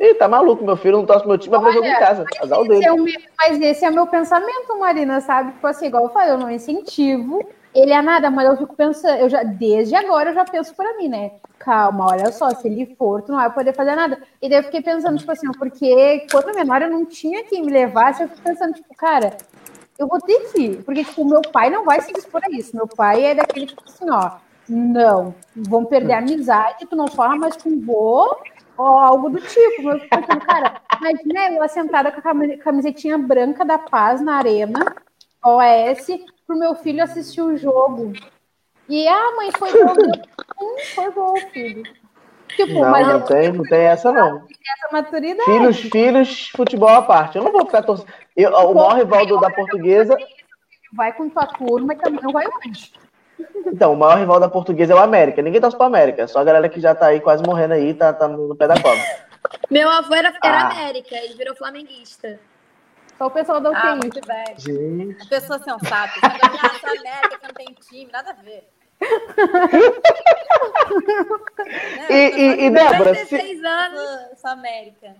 [0.00, 2.24] Ih, tá maluco, meu filho não torce meu time, vai jogo em casa.
[2.40, 2.84] Azar dele.
[2.84, 3.04] É meu,
[3.38, 5.52] mas esse é o meu pensamento, Marina, sabe?
[5.52, 9.18] Tipo assim, igual eu falei, eu não incentivo ele é nada, mas eu fico pensando,
[9.18, 11.32] eu já, desde agora eu já penso pra mim, né?
[11.58, 14.20] Calma, olha só, se ele for, tu não vai poder fazer nada.
[14.42, 17.72] E daí eu fiquei pensando, tipo assim, porque quando menor eu não tinha quem me
[17.72, 19.36] levasse, eu fico pensando, tipo, cara,
[19.98, 22.74] eu vou ter que porque, tipo, meu pai não vai se dispor a isso.
[22.74, 24.32] Meu pai é daquele, tipo assim, ó,
[24.70, 28.36] não, vão perder a amizade, tu não fala mais com o vô,
[28.76, 29.82] ou algo do tipo.
[29.82, 34.94] Meu pensando, cara, imagina eu sentada com a camisetinha branca da paz na arena,
[35.44, 36.06] OS,
[36.46, 38.12] pro meu filho assistir o jogo.
[38.88, 39.94] E a ah, mãe foi gol.
[40.60, 41.82] Hum, foi gol, filho.
[42.56, 44.38] Tipo, não, mas não, tem, não tem essa, não.
[44.38, 45.50] Essa maturidade.
[45.50, 47.38] Filhos, filhos, futebol à parte.
[47.38, 48.08] Eu não vou ficar torcendo.
[48.36, 50.16] O maior rival da portuguesa.
[50.92, 52.92] Vai com tua turma e também não vai longe.
[53.66, 55.42] Então, o maior rival da portuguesa é o América.
[55.42, 56.26] Ninguém torce pro América.
[56.26, 58.74] Só a galera que já tá aí quase morrendo aí, tá, tá no pé da
[58.74, 59.00] cobra.
[59.70, 60.70] Meu avô era, era ah.
[60.70, 62.38] América, ele virou flamenguista.
[63.16, 63.80] Só o pessoal da UTI.
[63.82, 64.58] Ah, muito bem.
[64.58, 65.28] Gente.
[65.28, 66.12] Pessoa sensata.
[66.22, 68.68] Essa América que não tem time, nada a ver.
[72.10, 73.66] e, e, e Débora, se...
[73.66, 75.14] anos, sou América.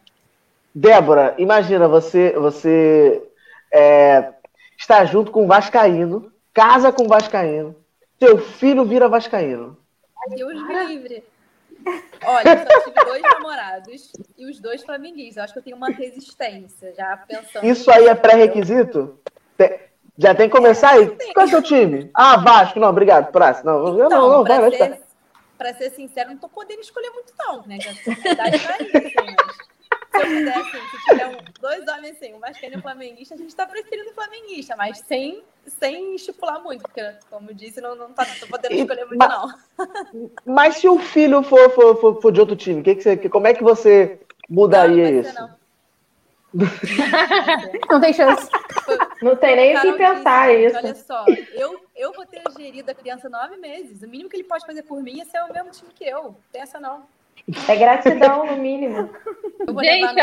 [0.74, 3.22] Débora, imagina você, você
[3.72, 4.32] é,
[4.78, 7.74] está junto com o Vascaíno, casa com o Vascaíno,
[8.22, 9.76] seu filho vira vascaíno?
[10.28, 11.24] Deus me livre.
[12.24, 15.36] Olha, eu só tive dois namorados e os dois flamenguistas.
[15.38, 17.64] Eu acho que eu tenho uma resistência, já pensando.
[17.64, 19.18] Isso aí é pré-requisito?
[20.18, 21.16] Já tem que começar aí.
[21.32, 22.10] Qual é o seu time?
[22.12, 22.78] Ah, Vasco.
[22.78, 23.32] Não, obrigado.
[23.32, 23.70] Próximo.
[23.70, 24.70] Não, então, não, não, vai, vai.
[24.70, 25.00] Ser,
[25.56, 27.78] pra ser sincero, não tô podendo escolher muito, não, né?
[27.78, 29.69] Que a sociedade tá assim, mas
[30.10, 33.34] se eu puder, assim, se tiver um, dois homens assim, um vascaíno e um flamenguista,
[33.34, 37.80] a gente tá preferindo o flamenguista, mas sem, sem estipular muito, porque, como eu disse,
[37.80, 40.28] não, não tá, tô podendo escolher muito, mas, não.
[40.44, 43.46] Mas se o filho for, for, for, for de outro time, que que você, como
[43.46, 45.34] é que você mudaria não, isso?
[45.34, 45.60] Não.
[47.88, 48.48] não tem chance.
[49.22, 50.76] Não tem nem o que pensar disse, isso.
[50.76, 54.02] Olha só, eu, eu vou ter gerido a criança nove meses.
[54.02, 56.34] O mínimo que ele pode fazer por mim é ser o mesmo time que eu.
[56.50, 57.04] Pensa não.
[57.68, 59.10] É gratidão, no mínimo.
[59.82, 60.14] Gente,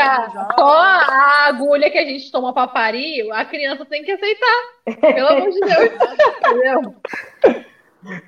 [0.54, 5.14] só a agulha que a gente toma para parir, a criança tem que aceitar.
[5.14, 6.94] Pelo amor de Deus.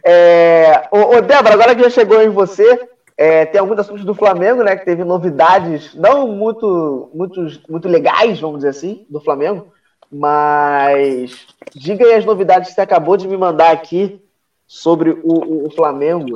[0.05, 4.15] É, ô, ô, Débora, agora que já chegou em você, é, tem alguns assuntos do
[4.15, 4.77] Flamengo, né?
[4.77, 9.73] Que teve novidades não muito, muito, muito legais, vamos dizer assim, do Flamengo.
[10.11, 14.21] Mas diga aí as novidades que você acabou de me mandar aqui
[14.67, 16.35] sobre o, o, o Flamengo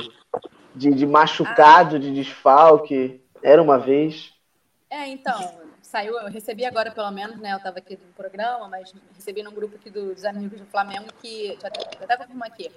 [0.75, 1.99] de, de machucado, ah.
[1.99, 3.23] de desfalque.
[3.43, 4.33] Era uma vez.
[4.91, 5.39] É, então,
[5.83, 7.53] saiu, eu recebi agora pelo menos, né?
[7.53, 11.57] Eu estava aqui no programa, mas recebi num grupo aqui dos amigos do Flamengo que.
[11.61, 12.71] Já até, confirmar aqui.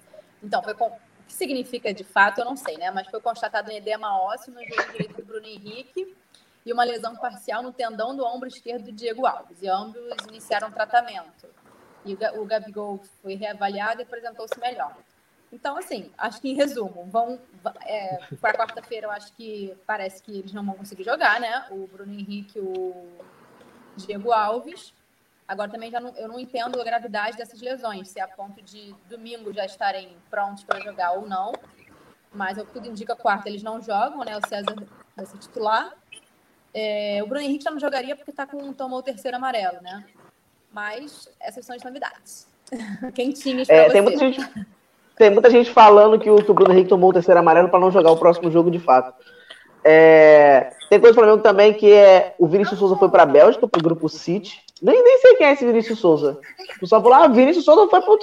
[0.43, 0.91] Então, foi com, o
[1.25, 2.91] que significa de fato, eu não sei, né?
[2.91, 6.15] Mas foi constatado um edema ósseo no joelho direito do Bruno Henrique
[6.65, 9.61] e uma lesão parcial no tendão do ombro esquerdo do Diego Alves.
[9.61, 11.47] E ambos iniciaram tratamento.
[12.05, 14.95] E o Gabigol foi reavaliado e apresentou-se melhor.
[15.51, 17.39] Então, assim, acho que em resumo, vão.
[17.85, 21.65] É, para quarta-feira, eu acho que parece que eles não vão conseguir jogar, né?
[21.71, 23.07] O Bruno Henrique, o
[23.95, 24.93] Diego Alves.
[25.47, 28.61] Agora também já não, eu não entendo a gravidade dessas lesões, se é a ponto
[28.61, 31.53] de domingo já estarem prontos para jogar ou não.
[32.33, 34.37] Mas o que tudo indica quarta, eles não jogam, né?
[34.37, 34.75] O César
[35.15, 35.93] vai ser titular.
[36.73, 40.05] É, o Bruno Henrique já não jogaria porque tá com, tomou o terceiro amarelo, né?
[40.71, 42.47] Mas essas são as novidades.
[43.15, 43.89] Quentinhas para é.
[43.89, 44.67] Tem muita gente
[45.17, 47.79] tem muita gente falando que o, que o Bruno Henrique tomou o terceiro amarelo para
[47.79, 49.13] não jogar o próximo jogo de fato.
[49.83, 53.67] É, tem coisa do Flamengo também que é o Vinícius Souza foi para a Bélgica,
[53.67, 54.61] para o grupo City.
[54.81, 56.39] Nem, nem sei quem é esse Vinícius Souza.
[56.75, 58.17] O pessoal falou, ah, Vinícius Souza foi para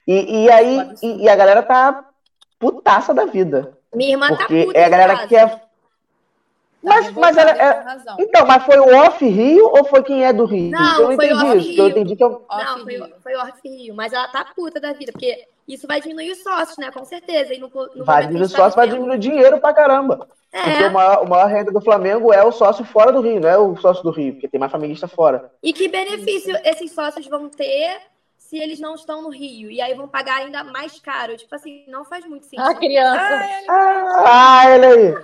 [0.07, 2.05] E, e aí, e, e, a galera tá
[2.59, 3.77] putaça da vida.
[3.93, 4.79] Minha irmã tá porque tá puta.
[4.79, 5.49] É a galera que quer.
[5.49, 5.65] Tá
[6.83, 7.83] mas, mas ela é...
[8.19, 10.69] Então, mas foi o Off Rio ou foi quem é do Rio?
[10.69, 11.81] Não, eu não foi entendi isso.
[11.81, 12.45] Eu entendi que eu...
[12.47, 15.99] Não, foi, foi o Off Rio, mas ela tá puta da vida, porque isso vai
[15.99, 16.91] diminuir os sócios, né?
[16.91, 17.55] Com certeza.
[17.55, 20.27] E no, no vai diminuir os tá sócios, vai diminuir dinheiro pra caramba.
[20.53, 20.61] É.
[20.61, 23.49] Porque o maior, o maior renda do Flamengo é o sócio fora do Rio, não
[23.49, 25.51] é o sócio do Rio, porque tem mais familista fora.
[25.63, 27.99] E que benefício esses sócios vão ter
[28.45, 29.69] se eles não estão no Rio.
[29.71, 31.35] E aí vão pagar ainda mais caro.
[31.35, 32.63] Tipo assim, não faz muito sentido.
[32.63, 33.19] Ah, criança.
[33.67, 35.15] Ah, ah ele aí.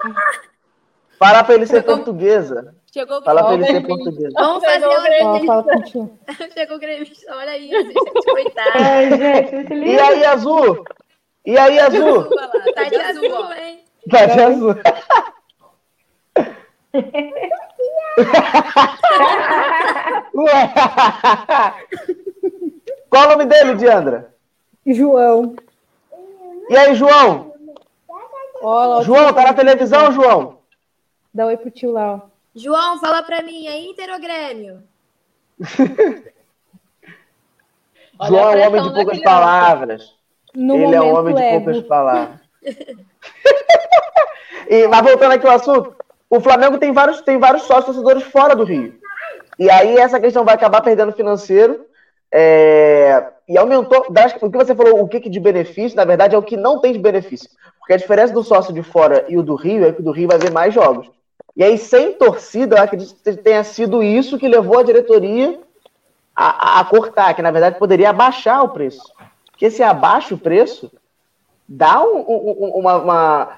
[1.19, 1.97] Fala pra ele ser Chegou...
[1.97, 2.75] portuguesa.
[2.91, 4.31] Chegou Fala pra ele ser portuguesa.
[4.33, 5.01] Vamos fazer uma
[6.53, 7.35] Chegou o gremista.
[7.35, 7.93] Olha aí, gente.
[7.93, 8.71] Coitado.
[8.73, 10.83] Ai, gente, e aí, Azul?
[11.45, 12.23] E aí, Azul?
[12.75, 13.83] Tá de azul, hein?
[14.09, 14.75] Tá de azul.
[20.35, 20.73] Ué.
[23.11, 24.33] Qual o nome dele, Diandra?
[24.87, 25.53] João.
[26.69, 27.53] E aí, João?
[28.61, 30.59] Ó, João, tá na televisão, João?
[31.33, 32.21] Dá oi pro tio lá, ó.
[32.55, 34.81] João, fala pra mim, é Inter ou Grêmio?
[38.27, 40.15] João é um homem de poucas palavras.
[40.55, 42.39] No Ele é um homem de poucas palavras.
[44.69, 45.93] e, mas voltando aqui ao assunto,
[46.29, 48.97] o Flamengo tem vários, tem vários sócios torcedores fora do Rio.
[49.59, 51.90] E aí essa questão vai acabar perdendo financeiro.
[52.31, 54.05] É, e aumentou.
[54.11, 56.55] das- O que você falou, o que, que de benefício, na verdade, é o que
[56.57, 57.49] não tem de benefício.
[57.79, 60.11] Porque a diferença do sócio de fora e o do Rio é que o do
[60.11, 61.09] Rio vai ver mais jogos.
[61.55, 65.59] E aí, sem torcida, eu acredito que tenha sido isso que levou a diretoria
[66.35, 69.01] a, a- cortar, que na verdade poderia abaixar o preço.
[69.51, 70.89] Porque se abaixa o preço,
[71.67, 73.49] dá um- um- um- uma, uma-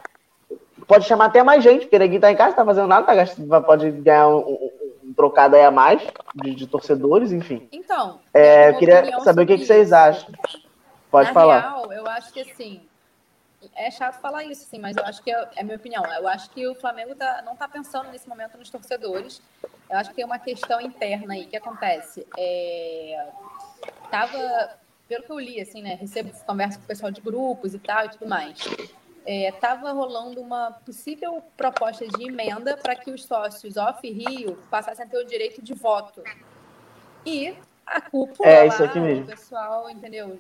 [0.88, 3.62] Pode chamar até mais gente, porque ninguém tá em casa, tá fazendo nada, tá gastando-
[3.64, 4.70] pode ganhar um,
[5.16, 6.02] trocado aí a mais
[6.36, 7.68] de, de torcedores, enfim.
[7.72, 10.30] Então, É, eu queria saber o que, que vocês acham.
[11.10, 11.60] Pode Na falar.
[11.60, 12.82] real, eu acho que assim.
[13.76, 16.04] É chato falar isso, assim, mas eu acho que é, é a minha opinião.
[16.06, 19.42] Eu acho que o Flamengo tá, não está pensando nesse momento nos torcedores.
[19.90, 22.28] Eu acho que tem uma questão interna aí que acontece.
[22.38, 23.26] É,
[24.12, 24.72] tava,
[25.08, 25.96] pelo que eu li, assim, né?
[25.96, 28.58] Recebo conversa com o pessoal de grupos e tal e tudo mais.
[29.26, 35.06] É, tava rolando uma possível proposta de emenda para que os sócios off Rio passassem
[35.06, 36.22] a ter o direito de voto.
[37.26, 37.56] E
[37.86, 38.76] a cúpula É, lá,
[39.22, 40.40] o pessoal, entendeu?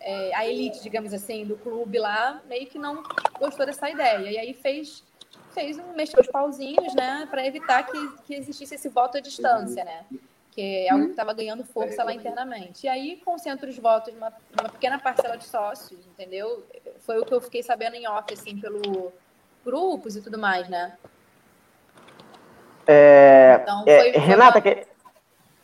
[0.00, 3.02] É, a elite, digamos assim, do clube lá, meio que não
[3.38, 4.30] gostou dessa ideia.
[4.30, 5.04] E aí fez,
[5.52, 9.84] fez um, mexeu os pauzinhos, né, para evitar que, que existisse esse voto à distância,
[9.84, 10.04] né?
[10.58, 12.84] Que é algo que estava ganhando força lá internamente.
[12.84, 16.66] E aí concentra os votos numa, numa pequena parcela de sócios, entendeu?
[16.98, 19.12] Foi o que eu fiquei sabendo em off, assim, pelo
[19.64, 20.98] grupos e tudo mais, né?
[22.88, 24.86] É, Então, é, foi- foi Renata, uma- que-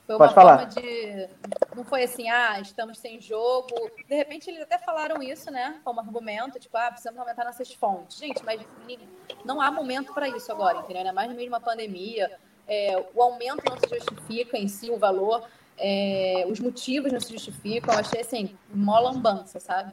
[0.07, 0.59] Foi Pode uma falar.
[0.59, 1.28] forma de.
[1.74, 3.74] Não foi assim, ah, estamos sem jogo.
[4.07, 5.80] De repente, eles até falaram isso, né?
[5.83, 8.18] Como argumento, tipo, ah, precisamos aumentar nossas fontes.
[8.18, 8.61] Gente, mas
[9.46, 10.98] não há momento para isso agora, entendeu?
[10.98, 12.38] Ainda mais no meio de uma pandemia.
[12.68, 15.42] É, o aumento não se justifica em si, o valor.
[15.79, 17.94] é, os motivos não se justificam.
[17.94, 19.92] Eu achei assim, mó lambança, sabe?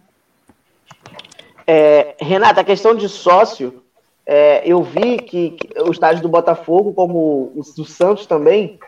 [1.66, 3.84] É, Renata, a questão de sócio,
[4.26, 8.80] é, eu vi que, que o estádio do Botafogo, como o do Santos também,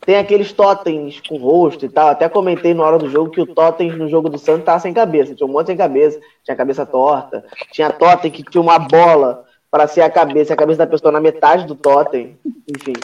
[0.00, 2.08] tem aqueles totens com rosto e tal.
[2.08, 4.94] Até comentei na hora do jogo que o totem no jogo do Santos tava sem
[4.94, 5.34] cabeça.
[5.34, 9.86] Tinha um monte sem cabeça, tinha cabeça torta, tinha totem que tinha uma bola para
[9.86, 12.38] ser a cabeça, a cabeça da pessoa na metade do totem.
[12.66, 12.94] Enfim,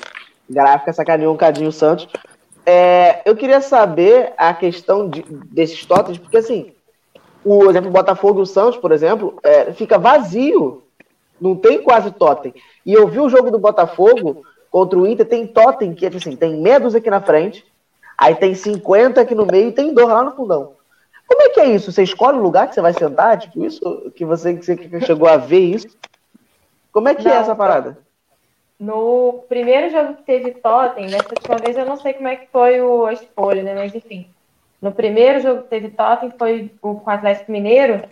[0.48, 2.08] gráfica sacaneou um cadinho o Santos.
[2.64, 6.72] É, eu queria saber a questão de- desses totens, porque assim,
[7.44, 10.82] o exemplo Botafogo e o Santos, por exemplo, é, fica vazio.
[11.40, 12.54] Não tem quase totem.
[12.84, 16.34] E eu vi o jogo do Botafogo contra o Inter, tem totem, que é assim,
[16.34, 17.64] tem dúzia aqui na frente,
[18.18, 20.72] aí tem 50 aqui no meio e tem dois lá no fundão.
[21.26, 21.92] Como é que é isso?
[21.92, 23.38] Você escolhe o lugar que você vai sentar?
[23.38, 25.88] Tipo, isso que você, que você chegou a ver isso?
[26.92, 27.98] Como é que é Não, essa parada?
[28.78, 32.46] No primeiro jogo que teve Totem, dessa última vez eu não sei como é que
[32.52, 33.74] foi o, a escolha, né?
[33.74, 34.28] Mas enfim.
[34.80, 38.02] No primeiro jogo que teve Totem, foi o, com o Atlético Mineiro,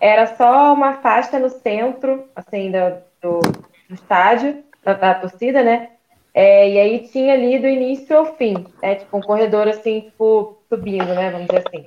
[0.00, 2.78] era só uma faixa no centro, assim, do,
[3.20, 3.40] do,
[3.88, 5.90] do estádio, da, da torcida, né?
[6.32, 8.94] É, e aí tinha ali do início ao fim, né?
[8.94, 11.30] Tipo, um corredor assim, tipo, subindo, né?
[11.30, 11.86] Vamos dizer assim.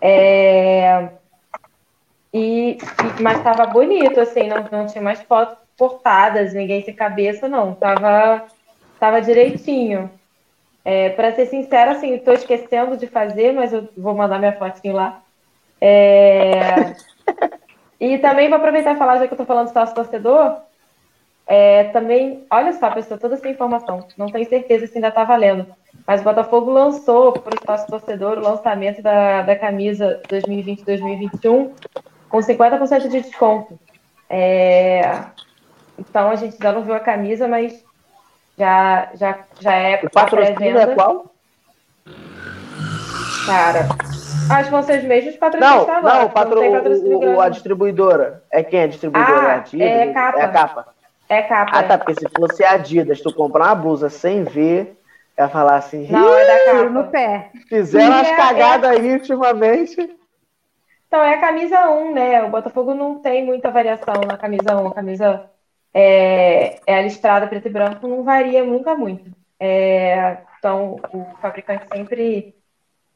[0.00, 1.10] É,
[2.32, 2.78] e-
[3.20, 7.74] mas estava bonito, assim, não, não tinha mais fotos cortadas, ninguém sem cabeça, não.
[7.74, 8.46] Tava,
[8.98, 10.10] tava direitinho.
[10.84, 14.94] É, para ser sincera, assim, estou esquecendo de fazer, mas eu vou mandar minha fotinho
[14.94, 15.22] lá.
[15.80, 16.94] É,
[18.00, 20.56] e também vou aproveitar e falar, já que eu estou falando sócio torcedor,
[21.46, 25.66] é, também, olha só, pessoal, toda essa informação, não tenho certeza se ainda está valendo,
[26.06, 31.72] mas o Botafogo lançou para o sócio torcedor o lançamento da, da camisa 2020-2021
[32.28, 33.78] com 50% de desconto.
[34.30, 35.02] É,
[35.98, 37.84] então a gente ainda não viu a camisa, mas
[38.58, 41.26] já, já, já é O patrocínio é qual?
[43.46, 43.88] Cara,
[44.50, 45.86] acho que vão ser os mesmos patrocinadores.
[45.86, 48.42] Não, agora, não, o patro, tem patrocínio o, o- a distribuidora.
[48.50, 48.82] É quem?
[48.82, 49.40] A distribuidora?
[49.40, 49.88] Ah, é a Adidas?
[49.88, 50.38] é a capa.
[50.38, 50.86] É a capa.
[51.28, 51.70] É capa.
[51.78, 51.98] Ah, tá, é.
[51.98, 54.96] porque se fosse a Adidas, tu comprar uma blusa sem ver,
[55.38, 57.10] ia falar assim, Não, é da Tiro no capa.
[57.12, 57.50] pé.
[57.68, 60.16] fizeram E as é- cagadas aí ultimamente.
[61.08, 62.42] Então, é a camisa 1, né?
[62.44, 64.86] O Botafogo não tem muita variação na camisa 1.
[64.88, 65.44] A camisa
[65.94, 69.30] é, é a listrada preto e branco, não varia nunca muito.
[69.60, 72.54] É, então, o fabricante sempre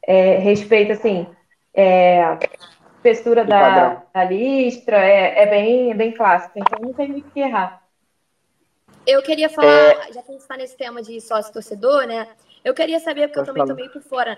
[0.02, 1.26] é, respeita, assim,
[1.72, 2.38] é, a
[2.96, 6.58] espessura O da, da listra, é, é bem, é bem clássico.
[6.58, 7.82] Então, não tem muito o que errar.
[9.06, 12.26] Eu queria falar, já que a gente está nesse tema de sócio-torcedor, né?
[12.64, 14.36] Eu queria saber, porque eu também tô meio por fora.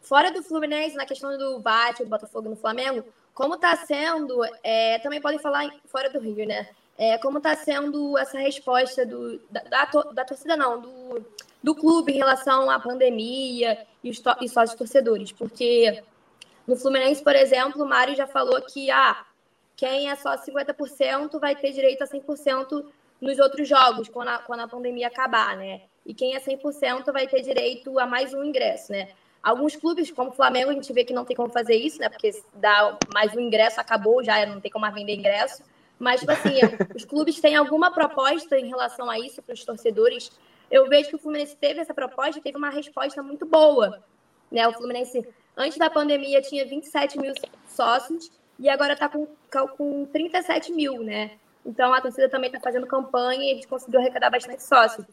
[0.00, 4.98] Fora do Fluminense, na questão do VAT, do Botafogo no Flamengo, como tá sendo, é,
[5.00, 6.68] também podem falar fora do Rio, né?
[6.98, 11.26] É, como tá sendo essa resposta do, da, da, da torcida, não, do,
[11.62, 15.32] do clube em relação à pandemia e os, e sócios torcedores?
[15.32, 16.02] Porque
[16.66, 19.24] no Fluminense, por exemplo, o Mário já falou que ah,
[19.76, 22.84] quem é só 50% vai ter direito a 100%
[23.20, 25.82] nos outros jogos, quando a, quando a pandemia acabar, né?
[26.04, 29.10] E quem é 100% vai ter direito a mais um ingresso, né?
[29.42, 32.08] Alguns clubes, como o Flamengo, a gente vê que não tem como fazer isso, né?
[32.08, 35.62] Porque dá mais um ingresso, acabou, já não tem como vender ingresso.
[36.02, 36.54] Mas, tipo assim,
[36.96, 40.32] os clubes têm alguma proposta em relação a isso para os torcedores.
[40.68, 44.02] Eu vejo que o Fluminense teve essa proposta e teve uma resposta muito boa.
[44.50, 44.66] Né?
[44.66, 45.24] O Fluminense,
[45.56, 47.32] antes da pandemia, tinha 27 mil
[47.68, 49.28] sócios e agora está com,
[49.76, 51.38] com 37 mil, né?
[51.64, 55.06] Então a torcida também está fazendo campanha e gente conseguiu arrecadar bastante sócio.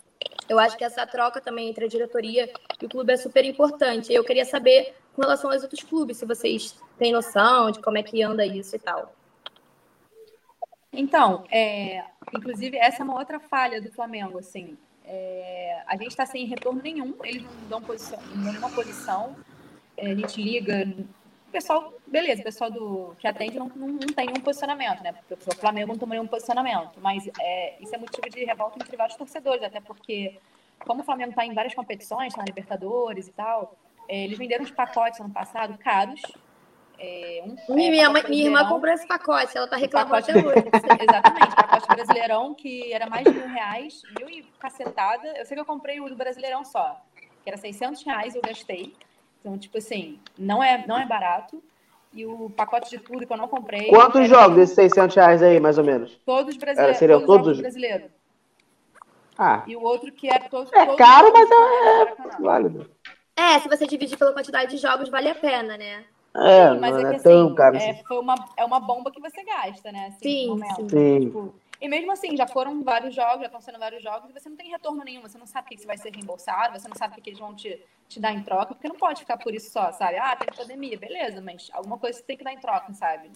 [0.50, 4.12] Eu acho que essa troca também entre a diretoria e o clube é super importante.
[4.12, 8.02] Eu queria saber com relação aos outros clubes, se vocês têm noção de como é
[8.02, 9.19] que anda isso e tal.
[10.92, 14.78] Então, é, inclusive, essa é uma outra falha do Flamengo, assim.
[15.06, 19.36] É, a gente está sem retorno nenhum, eles não dão posição, nenhuma posição.
[19.98, 20.88] É, a gente liga.
[21.48, 25.14] O pessoal, beleza, o pessoal do, que atende não, não, não tem nenhum posicionamento, né?
[25.14, 27.00] Porque o Flamengo não tomou nenhum posicionamento.
[27.02, 30.38] Mas é, isso é motivo de revolta entre vários torcedores, até porque,
[30.80, 33.76] como o Flamengo está em várias competições, está na Libertadores e tal,
[34.08, 36.22] é, eles venderam uns pacotes ano passado caros.
[37.02, 40.46] É, um, minha, é, mãe, minha irmã comprou esse pacote, ela tá reclamando Pacote- até
[40.46, 40.64] hoje.
[41.02, 45.28] Exatamente, pacote brasileirão que era mais de mil reais, mil e cacetada.
[45.38, 47.00] Eu sei que eu comprei o do brasileirão só,
[47.44, 48.94] que era 600 reais, eu gastei.
[49.40, 51.64] Então, tipo assim, não é, não é barato.
[52.12, 53.88] E o pacote de tudo que eu não comprei.
[53.88, 56.20] Quantos jogos desses 600 reais aí, mais ou menos?
[56.26, 56.90] Todos brasileiros.
[56.90, 57.46] Era- seriam todos, todos?
[57.58, 58.12] jogos brasileiros.
[59.38, 62.02] Ah, E o outro que é todos caro, mas é,
[62.36, 62.92] é válido.
[63.38, 66.04] É, se você dividir pela quantidade de jogos, vale a pena, né?
[66.36, 68.04] É, Sim, mas não é é, que tão assim, caro é, assim.
[68.04, 70.08] foi uma, é uma bomba que você gasta, né?
[70.08, 70.90] Assim, Sim, no momento.
[70.90, 71.20] sim.
[71.22, 74.50] Tipo, e mesmo assim, já foram vários jogos, já estão sendo vários jogos, e você
[74.50, 77.18] não tem retorno nenhum, você não sabe o que vai ser reembolsado, você não sabe
[77.18, 79.72] o que eles vão te, te dar em troca, porque não pode ficar por isso
[79.72, 80.18] só, sabe?
[80.18, 83.32] Ah, tem pandemia, beleza, mas alguma coisa você tem que dar em troca, sabe?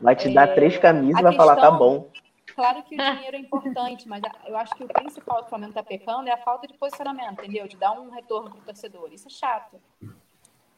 [0.00, 2.10] Vai te dar É, três camisas a e vai falar, tá questão- bom.
[2.54, 5.72] Claro que o dinheiro é importante, mas eu acho que o principal que o Flamengo
[5.72, 7.66] tá pecando é a falta de posicionamento, entendeu?
[7.66, 9.12] De dar um retorno pro torcedor.
[9.12, 9.80] Isso é chato.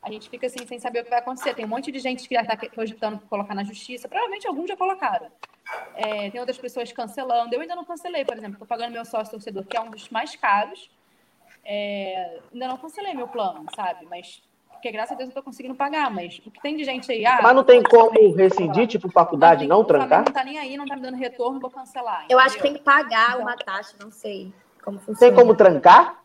[0.06, 1.52] A gente fica assim, sem saber o que vai acontecer.
[1.52, 4.06] Tem um monte de gente que já está cogitando colocar na justiça.
[4.08, 5.26] Provavelmente alguns já colocaram.
[5.96, 7.52] É, tem outras pessoas cancelando.
[7.52, 8.52] Eu ainda não cancelei, por exemplo.
[8.52, 10.88] Estou pagando meu sócio torcedor, que é um dos mais caros.
[11.64, 14.06] É, ainda não cancelei meu plano, sabe?
[14.08, 14.40] Mas,
[14.70, 16.08] porque graças a Deus eu estou conseguindo pagar.
[16.08, 17.26] Mas o que tem de gente aí.
[17.26, 20.24] Ah, Mas não tem como rescindir, tipo, faculdade, não o Flamengo trancar?
[20.24, 22.26] não tá nem aí, não tá me dando retorno, vou cancelar.
[22.30, 22.92] Eu acho que tem entendeu?
[22.94, 23.40] que pagar Então.
[23.42, 24.52] uma taxa, não sei
[24.84, 25.18] como funciona.
[25.18, 26.22] Tem como trancar?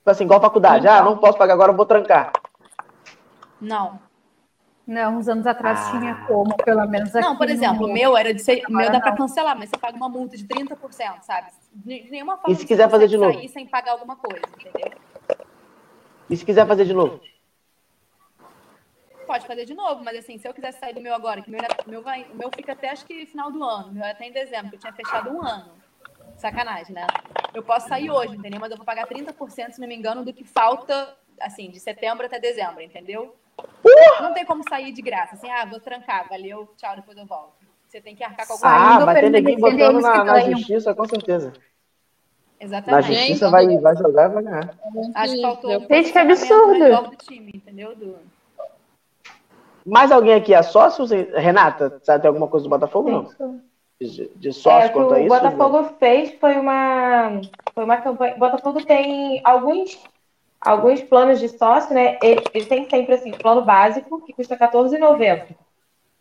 [0.00, 0.86] Tipo assim, igual faculdade.
[0.86, 2.30] Ah, não posso pagar agora, eu vou trancar.
[3.60, 4.00] Não.
[4.86, 5.90] Não, uns anos atrás Ah.
[5.92, 7.24] tinha como, pelo menos aqui.
[7.24, 9.18] Não, por exemplo, o meu era de ser, o meu dá pra não.
[9.18, 11.52] cancelar, mas você paga uma multa de 30%, sabe?
[11.72, 13.32] De nenhuma forma E se você quiser fazer de novo?
[13.34, 14.98] sair sem pagar alguma coisa, entendeu?
[16.28, 17.20] E se quiser fazer de novo?
[19.26, 21.52] Pode fazer de novo, mas assim, se eu quiser sair do meu agora, que o
[21.52, 24.10] meu, meu, vai, o meu fica até acho que final do ano, o meu é
[24.10, 25.70] até em dezembro, que eu tinha fechado um ano.
[26.36, 27.06] Sacanagem, né?
[27.54, 28.58] Eu posso sair hoje, entendeu?
[28.58, 32.26] Mas eu vou pagar 30%, se não me engano, do que falta, assim, de setembro
[32.26, 33.36] até dezembro, entendeu?
[34.20, 37.54] Não tem como sair de graça, assim, ah, vou trancar, valeu, tchau, depois eu volto.
[37.88, 39.06] Você tem que arcar com alguma Ah, coisa.
[39.06, 41.52] vai ter ninguém botando na, na justiça, com certeza.
[42.60, 43.14] Na Exatamente.
[43.14, 44.74] justiça vai, vai jogar e vai ganhar.
[45.14, 47.10] Acho que faltou Gente, que absurdo.
[47.10, 47.96] do time, entendeu?
[47.96, 48.16] Do...
[49.84, 51.04] Mais alguém aqui é sócio?
[51.34, 53.10] Renata, sabe tem alguma coisa do Botafogo?
[53.10, 53.60] Não.
[54.00, 55.28] De, de É, sócio o que quanto a o isso?
[55.28, 57.40] Botafogo fez foi uma,
[57.74, 58.34] foi uma campanha.
[58.36, 59.98] O Botafogo tem alguns,
[60.60, 62.18] alguns planos de sócio, né?
[62.22, 65.56] Ele, ele tem sempre assim, plano básico, que custa R$14,90.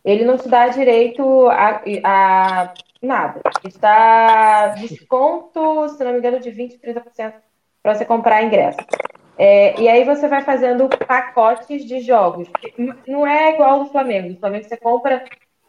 [0.04, 3.42] Ele não te dá direito a, a nada.
[3.80, 7.34] Dá desconto, se não me engano, de 20%, 30%
[7.82, 8.80] para você comprar ingresso.
[9.38, 12.50] É, e aí você vai fazendo pacotes de jogos.
[13.08, 14.34] Não é igual do Flamengo.
[14.34, 15.24] Do Flamengo você compra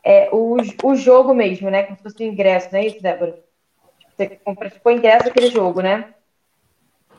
[0.05, 1.85] é, o, o jogo mesmo, né?
[1.85, 3.39] Como se fosse o ingresso, não é isso, Débora?
[4.17, 6.13] Você compra tipo, o ingresso daquele jogo, né?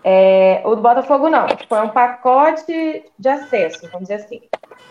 [0.03, 1.47] É, o do Botafogo não.
[1.47, 4.41] Tipo, é um pacote de acesso, vamos dizer assim.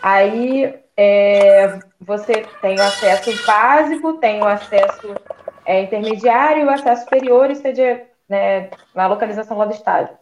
[0.01, 5.15] Aí é, você tem o acesso básico, tem o acesso
[5.65, 10.17] é, intermediário e o acesso superior, é de, né, na localização lá do estádio.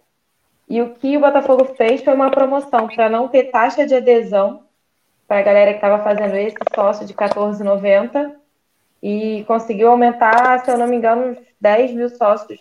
[0.68, 4.64] E o que o Botafogo fez foi uma promoção para não ter taxa de adesão
[5.28, 8.36] para a galera que estava fazendo esse sócio de R$14,90.
[9.02, 12.60] e conseguiu aumentar, se eu não me engano, uns 10 mil sócios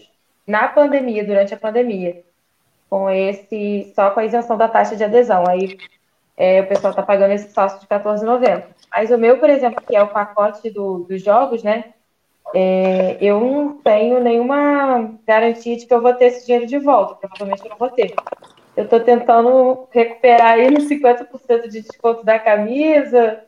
[0.49, 2.23] na pandemia, durante a pandemia,
[2.89, 5.45] com esse, só com a isenção da taxa de adesão.
[5.47, 5.77] Aí
[6.35, 8.65] é, o pessoal está pagando esse sócio de R$14,90.
[8.91, 11.93] Mas o meu, por exemplo, que é o pacote do, dos jogos, né?
[12.55, 17.15] É, eu não tenho nenhuma garantia de que eu vou ter esse dinheiro de volta.
[17.17, 18.15] Provavelmente eu não vou ter.
[18.75, 23.41] Eu estou tentando recuperar aí nos 50% de desconto da camisa.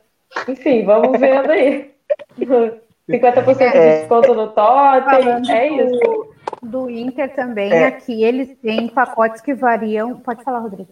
[0.46, 1.94] Enfim, vamos vendo aí.
[3.08, 3.98] 50% de é.
[4.00, 6.19] desconto no totem, é isso.
[6.62, 7.86] Do, Inter também, é.
[7.86, 10.16] aqui eles têm pacotes que variam.
[10.16, 10.90] Pode falar, Rodrigo.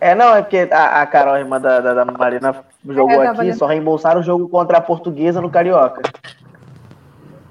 [0.00, 3.52] É, não, é porque a, a Carol, irmã da, da, da Marina, jogou é, aqui,
[3.54, 6.02] só reembolsaram o jogo contra a Portuguesa no Carioca.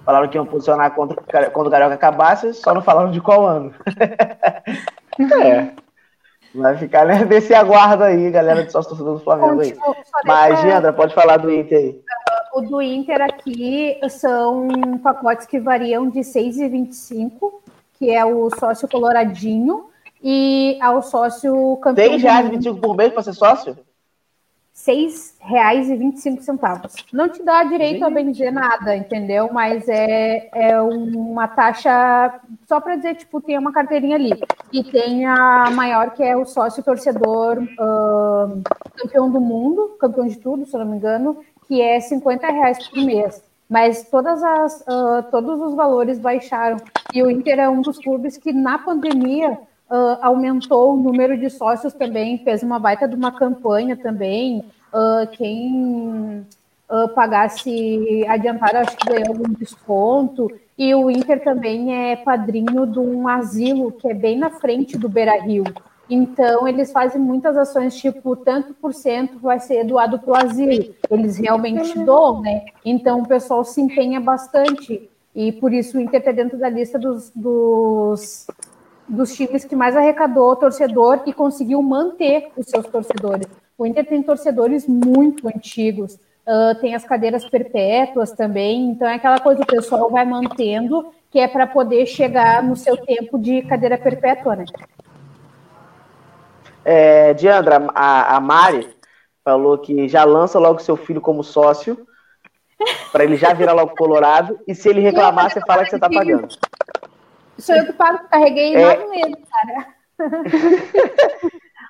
[0.06, 3.74] Falaram que iam posicionar contra, quando o Carioca acabasse, só não falaram de qual ano.
[5.44, 5.72] é.
[6.54, 9.76] Vai ficar nesse aguardo aí, galera de sócio torcedor do Flamengo aí.
[10.24, 12.02] Mas, Gendra, pode falar do Inter aí.
[12.54, 14.68] O do Inter aqui são
[15.02, 17.52] pacotes que variam de 6,25,
[17.98, 19.88] que é o sócio coloradinho,
[20.22, 22.12] e ao sócio campeão.
[22.12, 23.74] R$6,25 por mês para ser sócio?
[23.74, 23.80] R$
[24.76, 27.06] 6,25.
[27.12, 29.50] Não te dá direito a benzer nada, entendeu?
[29.52, 34.40] Mas é, é uma taxa, só para dizer, tipo, tem uma carteirinha ali.
[34.72, 38.62] E tem a maior, que é o sócio torcedor uh,
[38.96, 41.44] campeão do mundo, campeão de tudo, se eu não me engano,
[41.74, 43.42] que é 50 reais por mês.
[43.68, 46.78] Mas todas as, uh, todos os valores baixaram.
[47.12, 49.54] E o Inter é um dos clubes que, na pandemia,
[49.90, 54.60] uh, aumentou o número de sócios também, fez uma baita de uma campanha também.
[54.94, 56.46] Uh, quem
[57.16, 60.48] pagasse adiantado, acho que ganhou algum desconto.
[60.78, 65.10] E o Inter também é padrinho de um asilo que é bem na frente do
[65.10, 65.64] Beira Rio.
[66.10, 70.94] Então, eles fazem muitas ações, tipo, tanto por cento vai ser doado para o asilo.
[71.10, 72.66] Eles realmente doam, né?
[72.84, 75.10] Então, o pessoal se empenha bastante.
[75.36, 78.48] E por isso o Inter está dentro da lista dos, dos
[79.08, 83.48] dos times que mais arrecadou torcedor e conseguiu manter os seus torcedores.
[83.78, 89.40] O Inter tem torcedores muito antigos, uh, tem as cadeiras perpétuas também, então é aquela
[89.40, 93.62] coisa que o pessoal vai mantendo, que é para poder chegar no seu tempo de
[93.64, 94.66] cadeira perpétua, né?
[96.86, 98.96] É, Diandra, a, a Mari
[99.44, 102.06] falou que já lança logo seu filho como sócio,
[103.12, 106.10] para ele já virar logo colorado, e se ele reclamar, você fala que você está
[106.10, 106.48] pagando.
[107.58, 108.98] Sou eu que pago, carreguei é...
[108.98, 109.88] nove meses, cara.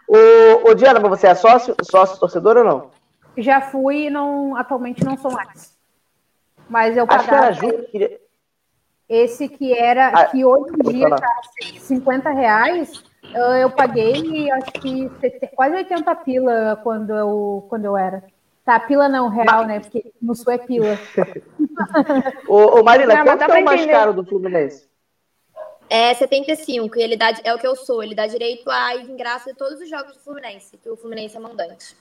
[0.07, 2.91] o, o Diana, você é sócio, sócio torcedor ou não?
[3.37, 5.75] Já fui e não, atualmente não sou mais.
[6.69, 7.47] Mas eu pagava.
[7.47, 8.23] Acho que era junto, queria...
[9.09, 11.27] Esse que era, ah, que hoje em dia tá
[11.79, 13.03] 50 reais,
[13.33, 15.09] eu, eu paguei acho que
[15.55, 18.23] quase 80 pila quando eu, quando eu era.
[18.65, 19.79] Tá, pila não, real, né?
[19.81, 20.97] Porque no sul é pila.
[22.47, 24.87] ô, ô Marina, não, quanto é o mais caro do Fluminense?
[25.89, 29.09] É 75, e ele dá, é o que eu sou, ele dá direito a ir
[29.09, 31.95] em graça de todos os jogos do Fluminense, que o Fluminense é mandante.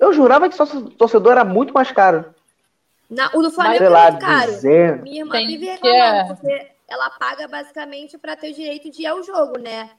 [0.00, 2.34] Eu jurava que sócio torcedor era muito mais caro.
[3.08, 4.50] Na, o do Flamengo é muito caro.
[4.50, 5.02] Dizer...
[5.02, 9.06] Minha irmã Tem vive reclamando, porque ela paga basicamente para ter o direito de ir
[9.06, 9.90] ao jogo, né?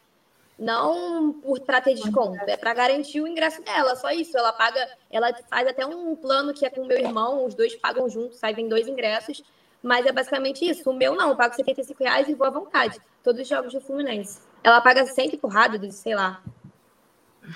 [0.58, 4.38] Não para ter desconto, é para garantir o ingresso dela, só isso.
[4.38, 7.76] Ela paga, ela faz até um plano que é com o meu irmão, os dois
[7.76, 9.44] pagam juntos, saem dois ingressos.
[9.84, 10.90] Mas é basicamente isso.
[10.90, 13.00] O meu não, eu pago 75 reais e vou à vontade.
[13.24, 14.40] Todos os jogos do Fluminense.
[14.64, 16.42] Ela paga 100 e porrada, sei lá.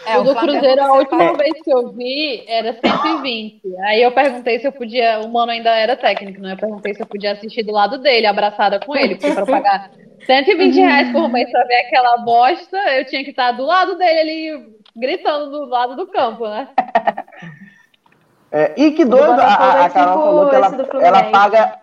[0.05, 3.61] É, o do Cruzeiro, a última vez que eu vi, era 120.
[3.81, 5.19] Aí eu perguntei se eu podia.
[5.19, 6.53] O mano ainda era técnico, né?
[6.53, 9.91] Eu perguntei se eu podia assistir do lado dele, abraçada com ele, porque para pagar
[10.25, 14.19] 120 reais por mês pra ver aquela bosta, eu tinha que estar do lado dele
[14.19, 16.67] ali, gritando do lado do campo, né?
[18.51, 21.78] É, e que doido, a, a Carol falou que ela, ela paga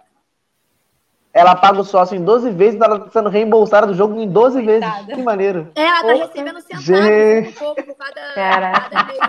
[1.37, 4.26] ela paga o sócio em 12 vezes e ela tá sendo reembolsada do jogo em
[4.26, 4.95] 12 Coitada.
[4.95, 5.14] vezes.
[5.14, 5.70] Que maneiro.
[5.74, 6.24] É, ela tá Opa.
[6.24, 9.20] recebendo centavos um pouco por cada, cada mês.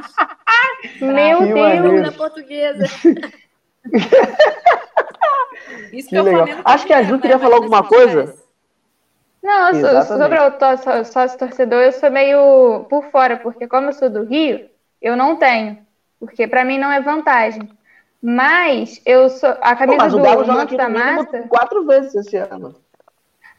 [1.01, 2.01] Meu que Deus, maneiro.
[2.01, 2.85] na portuguesa.
[5.91, 6.47] Isso que, que legal.
[6.63, 8.35] Acho que a Ju queria falar alguma coisa.
[9.43, 9.73] Não,
[10.05, 14.69] sobre o sócio torcedor, eu sou meio por fora, porque como eu sou do Rio,
[15.01, 15.77] eu não tenho.
[16.21, 17.69] Porque para mim não é vantagem.
[18.21, 19.49] Mas eu sou.
[19.61, 21.43] A camisa Pô, do Manto da Massa.
[21.47, 22.75] Quatro vezes esse ano.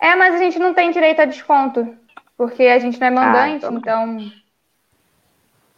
[0.00, 1.96] É, mas a gente não tem direito a desconto.
[2.36, 3.78] Porque a gente não é mandante, ah, então...
[4.18, 4.32] então.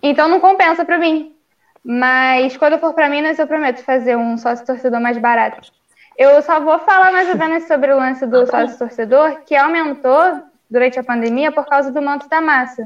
[0.03, 1.35] Então não compensa para mim.
[1.83, 5.73] Mas quando for para Minas, eu prometo fazer um sócio torcedor mais barato.
[6.17, 10.43] Eu só vou falar mais ou menos sobre o lance do sócio torcedor, que aumentou
[10.71, 12.85] durante a pandemia por causa do manto da massa.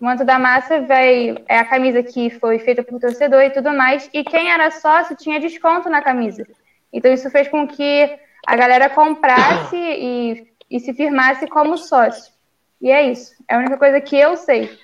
[0.00, 3.72] O manto da massa vai, é a camisa que foi feita por torcedor e tudo
[3.72, 6.46] mais, e quem era sócio tinha desconto na camisa.
[6.92, 12.32] Então isso fez com que a galera comprasse e, e se firmasse como sócio.
[12.80, 13.34] E é isso.
[13.48, 14.78] É a única coisa que eu sei.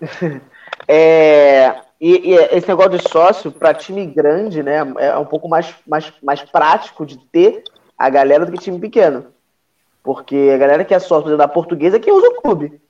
[0.88, 5.72] É, e, e, esse negócio de sócio, para time grande, né, é um pouco mais,
[5.86, 7.62] mais, mais prático de ter
[7.96, 9.26] a galera do que time pequeno.
[10.02, 12.80] Porque a galera que é sócio da portuguesa é que usa o clube.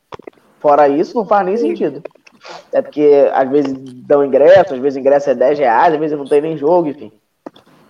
[0.61, 2.03] Fora isso, não faz nem sentido.
[2.73, 6.27] É porque às vezes dão ingresso, às vezes ingresso é 10 reais, às vezes não
[6.27, 7.13] tem nem jogo, enfim.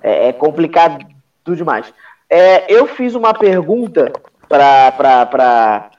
[0.02, 1.04] É, é complicado
[1.46, 1.92] demais.
[2.28, 4.12] É, eu fiz uma pergunta
[4.48, 5.90] para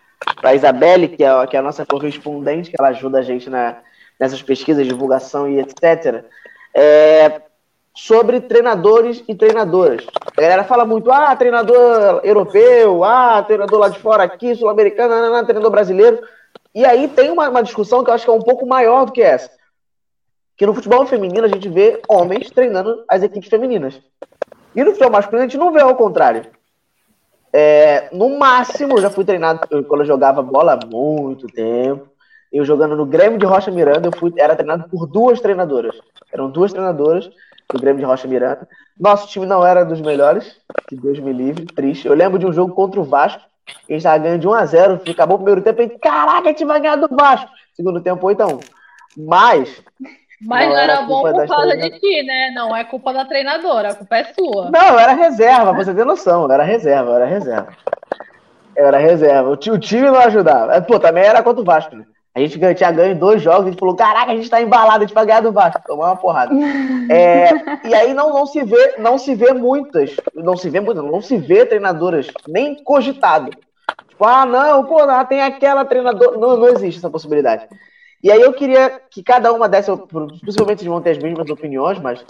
[0.44, 3.78] a Isabelle, que é, que é a nossa correspondente, que ela ajuda a gente na,
[4.20, 6.24] nessas pesquisas, divulgação e etc.
[6.74, 7.42] É,
[7.94, 10.06] sobre treinadores e treinadoras.
[10.38, 15.72] A galera fala muito, ah, treinador europeu, ah, treinador lá de fora aqui, sul-americano, treinador
[15.72, 16.20] brasileiro.
[16.74, 19.12] E aí tem uma, uma, discussão que eu acho que é um pouco maior do
[19.12, 19.50] que essa.
[20.56, 24.00] Que no futebol feminino a gente vê homens treinando as equipes femininas.
[24.76, 26.46] E no futebol masculino a gente não vê ao contrário.
[27.54, 32.08] É, no máximo, eu já fui treinado quando eu jogava bola há muito tempo.
[32.52, 35.96] Eu jogando no Grêmio de Rocha Miranda, eu fui, era treinado por duas treinadoras.
[36.32, 37.30] Eram duas treinadoras
[37.70, 38.68] do Grêmio de Rocha Miranda.
[39.00, 40.58] Nosso time não era dos melhores,
[40.88, 42.08] que Deus me livre, triste.
[42.08, 45.36] Eu lembro de um jogo contra o Vasco, a gente tava ganhando de 1x0, acabou
[45.36, 47.50] o primeiro tempo, e caraca, a gente vai ganhar do Vasco.
[47.74, 48.64] Segundo tempo, 8x1.
[49.18, 49.84] Mas
[50.42, 52.52] mas não, era, era bom por causa de ti, né?
[52.56, 54.72] Não é culpa da treinadora, a culpa é sua.
[54.72, 56.52] Não, era reserva, você tem noção.
[56.52, 57.78] Era reserva, era reserva.
[58.76, 59.50] Era reserva.
[59.50, 60.74] O, o time não ajudava.
[60.74, 62.06] É, pô, também era contra o Vasco, né?
[62.34, 65.08] A gente tinha ganho dois jogos, a gente falou, caraca, a gente tá embalado, a
[65.08, 66.54] gente vai ganhar do Vasco, tomar uma porrada.
[67.10, 67.50] É,
[67.86, 71.22] e aí não, não se vê, não se vê muitas, não se vê muitas, não
[71.22, 73.52] se vê treinadoras nem cogitado.
[74.08, 76.38] Tipo, ah, não, pô, não, tem aquela treinadora.
[76.38, 77.68] Não, não existe essa possibilidade.
[78.24, 79.92] E aí eu queria que cada uma desse,
[80.46, 82.24] possivelmente vão ter as mesmas opiniões, mas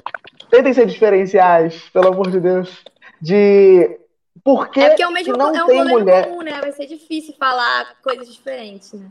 [0.49, 2.83] tentem ser diferenciais, pelo amor de Deus,
[3.21, 3.99] de
[4.43, 6.27] por que, é porque é o mesmo, não é um tem mulher...
[6.27, 6.59] comum, né?
[6.59, 9.05] Vai ser difícil falar coisas diferentes, né?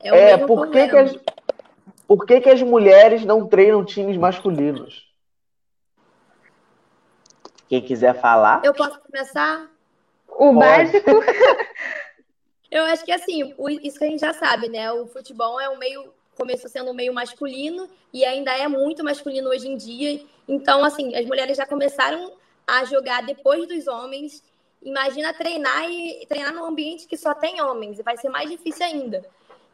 [0.00, 1.16] É, o é por que, que as,
[2.06, 5.08] por que, que as mulheres não treinam times masculinos?
[7.68, 8.62] Quem quiser falar.
[8.64, 9.68] Eu posso começar?
[10.28, 10.58] O Pode.
[10.58, 11.10] básico.
[12.70, 14.92] Eu acho que assim, isso que a gente já sabe, né?
[14.92, 19.68] O futebol é um meio começou sendo meio masculino e ainda é muito masculino hoje
[19.68, 20.22] em dia.
[20.46, 22.32] Então, assim, as mulheres já começaram
[22.64, 24.42] a jogar depois dos homens.
[24.80, 28.86] Imagina treinar e treinar num ambiente que só tem homens, e vai ser mais difícil
[28.86, 29.26] ainda.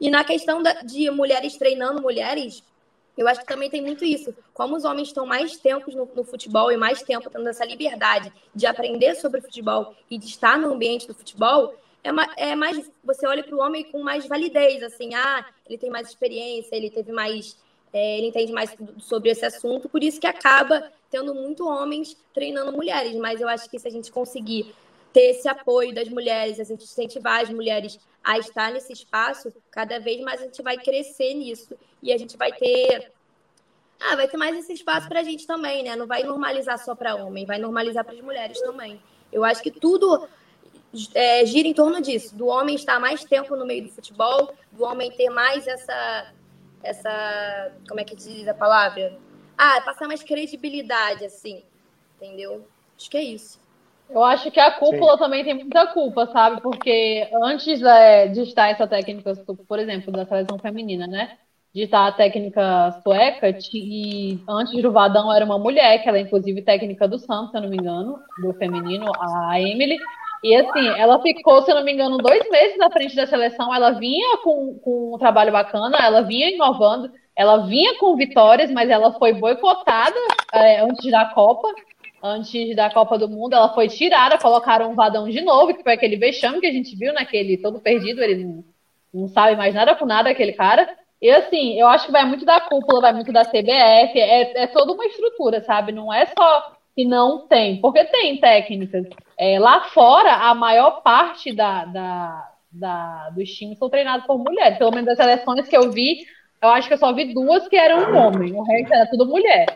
[0.05, 2.63] E na questão da, de mulheres treinando mulheres,
[3.17, 4.35] eu acho que também tem muito isso.
[4.53, 8.31] Como os homens estão mais tempo no, no, futebol e mais tempo tendo essa liberdade
[8.55, 11.75] de aprender sobre futebol e de estar no ambiente do futebol,
[12.05, 12.91] é, é mais.
[13.03, 16.91] Você olha para o homem com mais validez, assim, ah, ele tem mais experiência, ele
[16.91, 17.57] teve mais.
[17.91, 22.73] É, ele entende mais sobre esse assunto, por isso que acaba tendo muito homens treinando
[22.73, 23.17] mulheres.
[23.17, 24.75] Mas eu acho que se a gente conseguir
[25.15, 30.01] ter esse apoio das mulheres, a gente incentivar as mulheres a estar nesse espaço, cada
[30.01, 33.13] vez mais a gente vai crescer nisso e a gente vai ter
[34.01, 35.95] ah, vai ter mais esse espaço para a gente também, né?
[35.95, 39.01] Não vai normalizar só para homem, vai normalizar para as mulheres também.
[39.33, 40.29] Eu acho que tudo
[41.15, 44.83] é, gira em torno disso, do homem estar mais tempo no meio do futebol, do
[44.83, 46.33] homem ter mais essa,
[46.83, 49.17] essa, como é que diz a palavra?
[49.57, 51.63] Ah, passar mais credibilidade, assim,
[52.17, 52.67] entendeu?
[52.99, 53.64] Acho que é isso.
[54.09, 55.19] Eu acho que a cúpula Sim.
[55.19, 56.61] também tem muita culpa, sabe?
[56.61, 59.33] Porque antes é, de estar essa técnica,
[59.67, 61.37] por exemplo, da seleção feminina, né?
[61.75, 66.21] De estar a técnica sueca, e antes do Vadão era uma mulher, que ela é
[66.21, 69.99] inclusive técnica do Santos, se eu não me engano, do feminino, a Emily.
[70.45, 73.75] E assim, ela ficou, se eu não me engano, dois meses na frente da seleção.
[73.75, 78.91] Ela vinha com, com um trabalho bacana, ela vinha inovando, ela vinha com vitórias, mas
[78.91, 80.15] ela foi boicotada
[80.53, 81.67] é, antes da Copa
[82.25, 85.93] antes da Copa do Mundo, ela foi tirada, colocaram um vadão de novo, que foi
[85.93, 88.65] aquele vexame que a gente viu, naquele né, todo perdido, ele não,
[89.13, 90.89] não sabe mais nada com nada, aquele cara.
[91.21, 94.67] E assim, eu acho que vai muito da cúpula, vai muito da CBF, é, é
[94.69, 95.93] toda uma estrutura, sabe?
[95.93, 99.07] Não é só que não tem, porque tem técnicas.
[99.37, 104.79] É, lá fora, a maior parte da, da, da, dos times são treinados por mulheres.
[104.79, 106.25] Pelo menos das seleções que eu vi,
[106.63, 109.27] eu acho que eu só vi duas que eram um homem, o resto era tudo
[109.27, 109.67] mulher.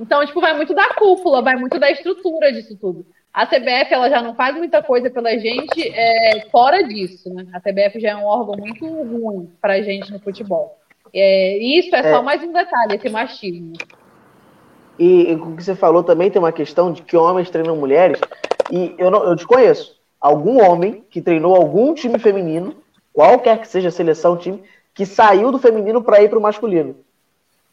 [0.00, 3.04] Então, tipo, vai muito da cúpula, vai muito da estrutura disso tudo.
[3.32, 7.46] A CBF ela já não faz muita coisa pela gente é, fora disso, né?
[7.52, 10.78] A CBF já é um órgão muito ruim pra gente no futebol.
[11.12, 13.74] É, isso é, é, só mais um detalhe, esse machismo.
[14.98, 18.18] E, o que você falou também tem uma questão de que homens treinam mulheres,
[18.70, 22.76] e eu, não, eu desconheço algum homem que treinou algum time feminino,
[23.12, 24.62] qualquer que seja a seleção, time,
[24.94, 26.96] que saiu do feminino para ir para o masculino.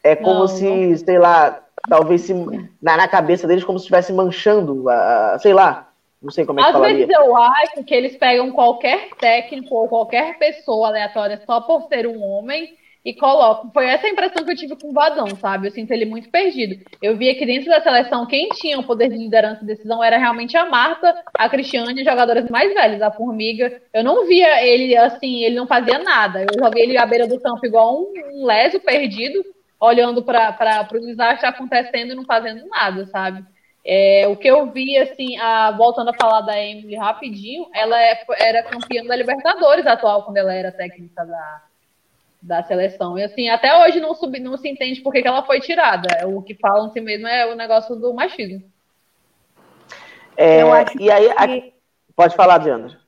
[0.04, 0.98] É como não, se, não.
[0.98, 2.34] sei lá, talvez se,
[2.82, 5.90] na, na cabeça deles como se estivesse manchando, a, sei lá,
[6.22, 6.98] não sei como é que Às falaria.
[6.98, 12.08] vezes eu acho que eles pegam qualquer técnico ou qualquer pessoa aleatória só por ser
[12.08, 12.76] um homem
[13.06, 13.72] e colocam.
[13.72, 15.68] Foi essa a impressão que eu tive com o Vadão, sabe?
[15.68, 16.84] Eu sinto ele muito perdido.
[17.02, 20.18] Eu via que dentro da seleção, quem tinha o poder de liderança e decisão era
[20.18, 23.82] realmente a Marta, a Cristiane jogadoras mais velhas, a Formiga.
[23.94, 26.42] Eu não via ele assim, ele não fazia nada.
[26.42, 29.42] Eu joguei ele à beira do campo igual um, um leso perdido,
[29.80, 33.46] olhando para o desastre acontecendo e não fazendo nada, sabe?
[33.86, 38.20] É, o que eu vi, assim, a, voltando a falar da Emily rapidinho, ela é,
[38.40, 41.62] era campeã da Libertadores atual, quando ela era técnica da,
[42.42, 43.18] da seleção.
[43.18, 46.28] E assim, até hoje não, sub, não se entende por que, que ela foi tirada.
[46.28, 48.62] O que falam si mesmo é o negócio do machismo.
[50.36, 51.74] É, Eu acho e aí, a- que-
[52.16, 53.00] pode falar, Diana.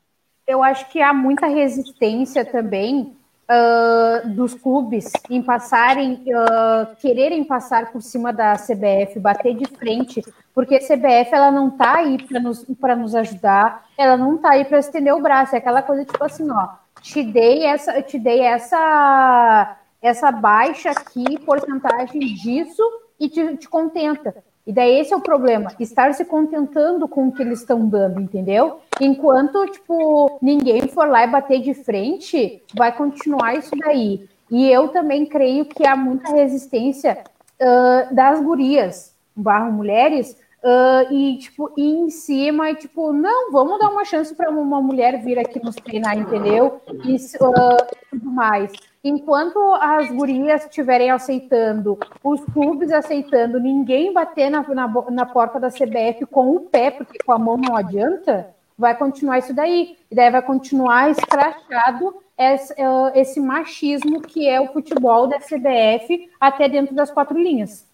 [0.47, 3.17] eu acho que há muita resistência também
[3.51, 10.21] ah, dos clubes em passarem, ah, quererem passar por cima da CBF, bater de frente,
[10.53, 14.51] porque a CBF ela não tá aí para nos, pra nos ajudar, ela não tá
[14.51, 16.69] aí para estender o braço, é aquela coisa tipo assim, ó,
[17.01, 22.83] te dei essa, te dei essa, essa baixa aqui, porcentagem disso,
[23.19, 24.43] e te, te contenta.
[24.67, 28.21] E daí esse é o problema, estar se contentando com o que eles estão dando,
[28.21, 28.79] entendeu?
[29.01, 34.27] Enquanto, tipo, ninguém for lá e bater de frente, vai continuar isso daí.
[34.51, 37.23] E eu também creio que há muita resistência
[37.61, 43.79] ah, das gurias, barra mulheres, ah, e, tipo, ir em cima e, tipo, não, vamos
[43.79, 46.81] dar uma chance para uma mulher vir aqui nos treinar, entendeu?
[47.05, 48.71] E ah, tudo mais.
[49.01, 55.69] Enquanto as gurias estiverem aceitando, os clubes aceitando, ninguém bater na, na, na porta da
[55.69, 59.97] CBF com o pé, porque com a mão não adianta, vai continuar isso daí.
[60.09, 66.29] E daí vai continuar escrachado esse, eh, esse machismo que é o futebol da CBF
[66.39, 67.85] até dentro das quatro linhas.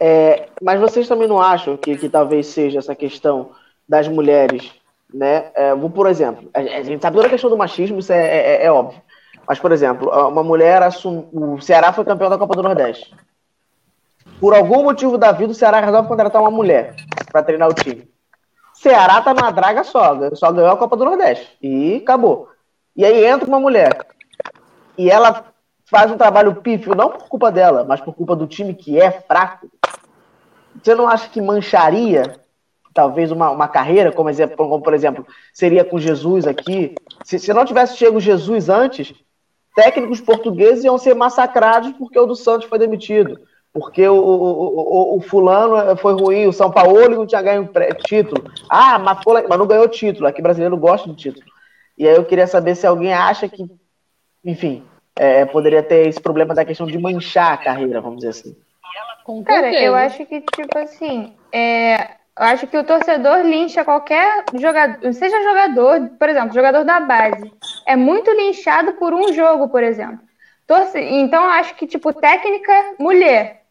[0.00, 3.50] É, mas vocês também não acham que, que talvez seja essa questão
[3.86, 4.72] das mulheres,
[5.12, 5.50] né?
[5.54, 8.64] É, vou, por exemplo, a, gente sabe toda a questão do machismo, isso é, é-
[8.64, 9.00] é óbvio.
[9.46, 11.28] Mas, por exemplo, uma mulher assume.
[11.32, 13.14] O Ceará foi campeão da Copa do Nordeste.
[14.40, 16.94] Por algum motivo da vida, o Ceará resolve contratar uma mulher
[17.30, 18.11] para treinar o time.
[18.82, 21.56] Ceará tá numa draga só, só ganhou a Copa do Nordeste.
[21.62, 22.48] E acabou.
[22.96, 23.96] E aí entra uma mulher.
[24.98, 25.44] E ela
[25.84, 29.12] faz um trabalho pífio, não por culpa dela, mas por culpa do time que é
[29.12, 29.70] fraco.
[30.82, 32.40] Você não acha que mancharia
[32.92, 35.24] talvez uma, uma carreira, como, exemplo, como por exemplo,
[35.54, 36.96] seria com Jesus aqui?
[37.24, 39.14] Se, se não tivesse chego Jesus antes,
[39.76, 43.38] técnicos portugueses iam ser massacrados porque o do Santos foi demitido.
[43.72, 47.68] Porque o, o, o, o fulano foi ruim, o São Paulo não tinha ganho
[48.04, 48.44] título.
[48.68, 50.26] Ah, mas, foi lá- mas não ganhou título.
[50.26, 51.46] Aqui brasileiro gosta de título.
[51.96, 53.64] E aí eu queria saber se alguém acha que,
[54.44, 54.84] enfim,
[55.16, 58.56] é, poderia ter esse problema da questão de manchar a carreira, vamos dizer assim.
[59.44, 61.94] Cara, eu acho que, tipo assim, é,
[62.38, 67.52] eu acho que o torcedor lincha qualquer jogador, seja jogador, por exemplo, jogador da base,
[67.86, 70.20] é muito linchado por um jogo, por exemplo.
[70.66, 73.61] Torce- Então, eu acho que, tipo, técnica, mulher.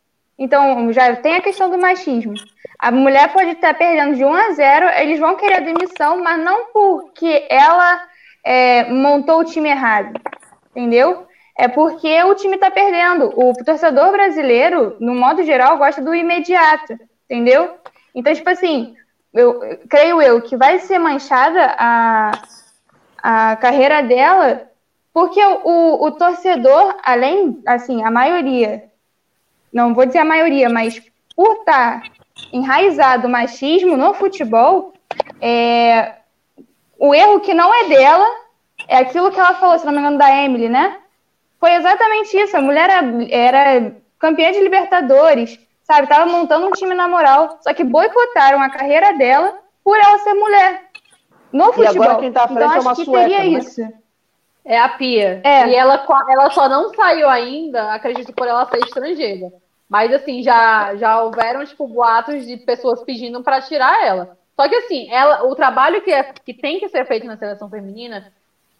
[0.41, 2.33] Então, já tem a questão do machismo.
[2.79, 6.43] A mulher pode estar perdendo de 1 a 0, eles vão querer a demissão, mas
[6.43, 8.01] não porque ela
[8.43, 10.19] é, montou o time errado,
[10.71, 11.27] entendeu?
[11.55, 13.31] É porque o time tá perdendo.
[13.35, 16.97] O torcedor brasileiro, no modo geral, gosta do imediato,
[17.29, 17.75] entendeu?
[18.15, 18.95] Então, tipo assim,
[19.31, 22.31] eu creio eu que vai ser manchada a,
[23.21, 24.67] a carreira dela,
[25.13, 28.89] porque o, o torcedor, além, assim, a maioria,
[29.71, 31.01] não vou dizer a maioria, mas
[31.35, 32.03] por estar
[32.51, 34.93] enraizado o machismo no futebol,
[35.39, 36.13] é,
[36.97, 38.27] o erro que não é dela
[38.87, 40.97] é aquilo que ela falou, se não me engano, da Emily, né?
[41.59, 42.57] Foi exatamente isso.
[42.57, 46.07] A mulher era, era campeã de Libertadores, sabe?
[46.07, 47.59] Tava montando um time na moral.
[47.61, 50.89] Só que boicotaram a carreira dela por ela ser mulher.
[51.51, 52.03] No E futebol.
[52.03, 53.59] agora quem tá à frente então, é acho uma que sueca, teria não é?
[53.59, 53.81] isso.
[54.63, 55.41] É a Pia.
[55.43, 55.67] É.
[55.67, 59.51] E ela, ela só não saiu ainda, acredito, por ela ser estrangeira.
[59.89, 64.37] Mas, assim, já, já houveram, tipo, boatos de pessoas pedindo para tirar ela.
[64.55, 67.69] Só que, assim, ela, o trabalho que, é, que tem que ser feito na seleção
[67.69, 68.31] feminina,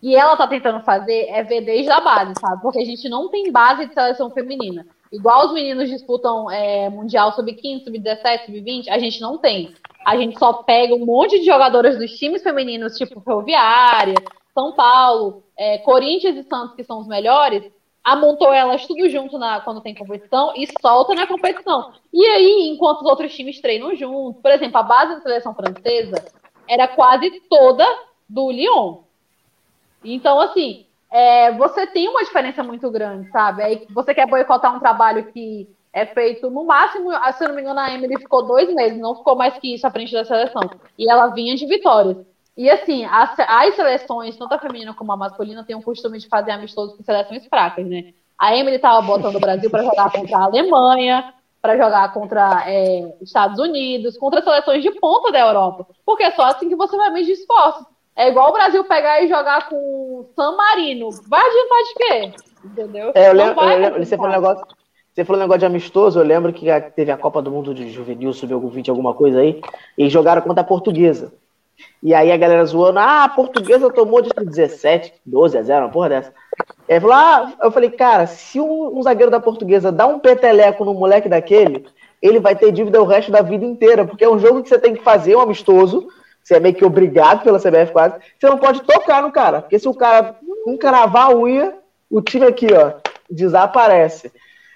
[0.02, 2.62] e ela tá tentando fazer, é ver desde a base, sabe?
[2.62, 4.86] Porque a gente não tem base de seleção feminina.
[5.12, 9.76] Igual os meninos disputam é, Mundial Sub-15, Sub-17, Sub-20, a gente não tem.
[10.06, 14.16] A gente só pega um monte de jogadoras dos times femininos, tipo Ferroviária,
[14.54, 17.72] São Paulo, é, Corinthians e Santos, que são os melhores,
[18.04, 21.94] amontou elas tudo junto na, quando tem competição e solta na competição.
[22.12, 26.26] E aí, enquanto os outros times treinam junto, por exemplo, a base da seleção francesa
[26.68, 27.86] era quase toda
[28.28, 29.04] do Lyon.
[30.04, 33.62] Então, assim, é, você tem uma diferença muito grande, sabe?
[33.62, 37.62] Aí você quer boicotar um trabalho que, é feito no máximo, se eu não me
[37.62, 40.62] engano, a Emily ficou dois meses, não ficou mais que isso à frente da seleção.
[40.98, 42.18] E ela vinha de vitórias.
[42.58, 46.28] E assim, as, as seleções, tanto a feminina como a masculina, têm o costume de
[46.28, 48.14] fazer amistosos com seleções fracas, né?
[48.38, 53.14] A Emily estava botando o Brasil para jogar contra a Alemanha, para jogar contra é,
[53.22, 55.88] Estados Unidos, contra seleções de ponta da Europa.
[56.06, 57.86] Porque é só assim que você vai medir esforços.
[58.16, 61.10] É igual o Brasil pegar e jogar com San Marino.
[61.30, 62.34] Vai adiantar de quê?
[62.66, 63.12] Entendeu?
[63.16, 64.66] É, eu lembro, eu lembro você, falou um negócio,
[65.14, 67.90] você falou um negócio de amistoso, eu lembro que teve a Copa do Mundo de
[67.90, 69.62] Juvenil, subiu algum 20, alguma coisa aí,
[69.98, 71.32] e jogaram contra a portuguesa.
[72.02, 75.92] E aí a galera zoando, ah, a portuguesa tomou de 17, 12 a 0, uma
[75.92, 76.34] porra dessa.
[76.90, 80.84] Aí falou, ah, eu falei, cara, se um, um, zagueiro da portuguesa dá um peteleco
[80.84, 81.86] no moleque daquele,
[82.22, 84.80] ele vai ter dívida o resto da vida inteira, porque é um jogo que você
[84.80, 86.08] tem que fazer, um amistoso,
[86.44, 89.80] você é meio que obrigado pela CBF quase, você não pode tocar no cara, porque
[89.80, 90.36] se o cara
[90.68, 91.76] encravar a unha,
[92.10, 92.94] o time aqui, ó,
[93.30, 94.32] desaparece.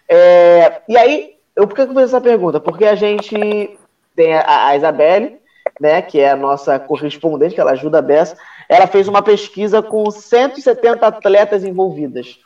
[0.07, 2.59] É, e aí, eu, por que eu fiz essa pergunta?
[2.59, 3.77] Porque a gente
[4.15, 5.39] tem a, a Isabelle,
[5.79, 8.37] né, que é a nossa correspondente, que ela ajuda a Bessa,
[8.69, 12.39] ela fez uma pesquisa com 170 atletas envolvidas.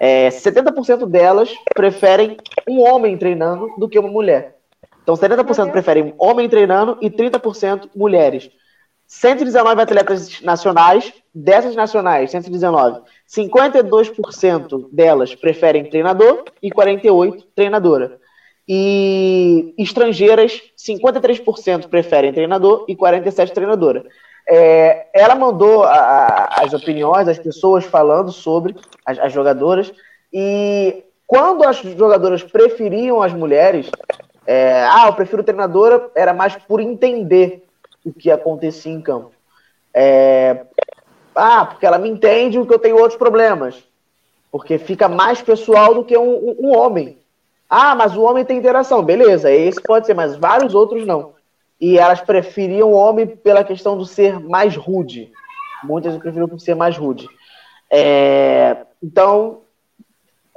[0.00, 4.56] É, 70% delas preferem um homem treinando do que uma mulher.
[5.02, 8.50] Então, 70% preferem homem treinando e 30% mulheres.
[9.06, 18.19] 119 atletas nacionais, dessas nacionais, 119, 52% delas preferem treinador e 48% treinadora.
[18.72, 24.04] E estrangeiras, 53% preferem treinador e 47% treinadora.
[24.48, 29.92] É, ela mandou a, as opiniões das pessoas falando sobre as, as, jogadoras
[30.32, 33.90] e quando as jogadoras preferiam as mulheres,
[34.46, 37.64] é, ah, eu prefiro treinadora, era mais por entender
[38.06, 39.32] o que acontecia em campo.
[39.92, 40.66] É,
[41.34, 43.82] ah, porque ela me entende o que eu tenho outros problemas.
[44.52, 47.19] Porque fica mais pessoal do que um, um homem.
[47.70, 49.00] Ah, mas o homem tem interação.
[49.00, 51.34] Beleza, esse pode ser, mas vários outros não.
[51.80, 55.30] E elas preferiam o homem pela questão do ser mais rude.
[55.84, 57.28] Muitas preferiam por ser mais rude.
[57.88, 59.60] É, então,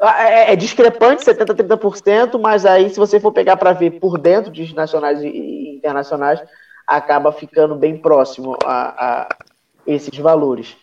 [0.02, 4.52] é, é discrepante, 70%, 30%, mas aí, se você for pegar para ver por dentro
[4.52, 6.44] de nacionais e internacionais,
[6.86, 9.30] acaba ficando bem próximo a, a
[9.86, 10.76] esses valores.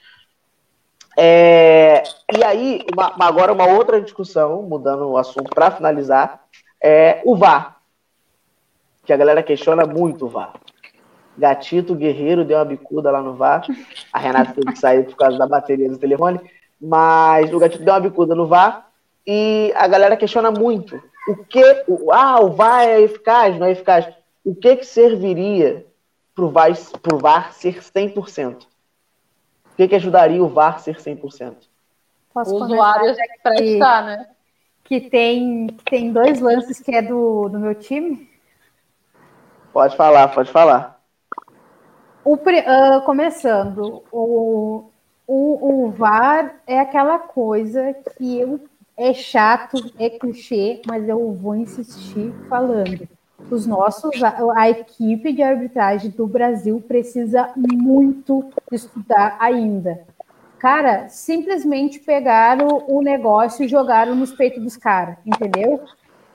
[1.16, 2.02] É,
[2.36, 6.40] e aí, uma, agora uma outra discussão, mudando o assunto para finalizar,
[6.82, 7.76] é o VAR.
[9.04, 10.52] Que a galera questiona muito o VAR.
[11.36, 13.64] Gatito Guerreiro deu uma bicuda lá no VAR.
[14.12, 16.40] A Renata teve que sair por causa da bateria do telefone.
[16.80, 18.88] Mas o Gatito deu uma bicuda no VAR.
[19.26, 21.00] E a galera questiona muito.
[21.28, 21.84] O que.
[21.86, 24.08] O, ah, o VAR é eficaz, não é eficaz.
[24.44, 25.86] O que, que serviria
[26.34, 26.72] para o VAR,
[27.20, 28.69] VAR ser 100%?
[29.80, 31.54] Que, que ajudaria o VAR ser 100%?
[32.34, 34.26] Posso o usuário prestar, né?
[34.84, 38.28] Que tem, tem dois lances que é do, do meu time.
[39.72, 41.00] Pode falar, pode falar.
[42.24, 44.90] O, uh, começando, o,
[45.26, 48.60] o, o VAR é aquela coisa que eu,
[48.96, 53.08] é chato, é clichê, mas eu vou insistir falando
[53.50, 60.00] os nossos, a, a, equipe de arbitragem do Brasil precisa muito estudar ainda.
[60.58, 65.80] Cara, simplesmente pegaram o negócio e jogaram nos peitos dos caras, entendeu?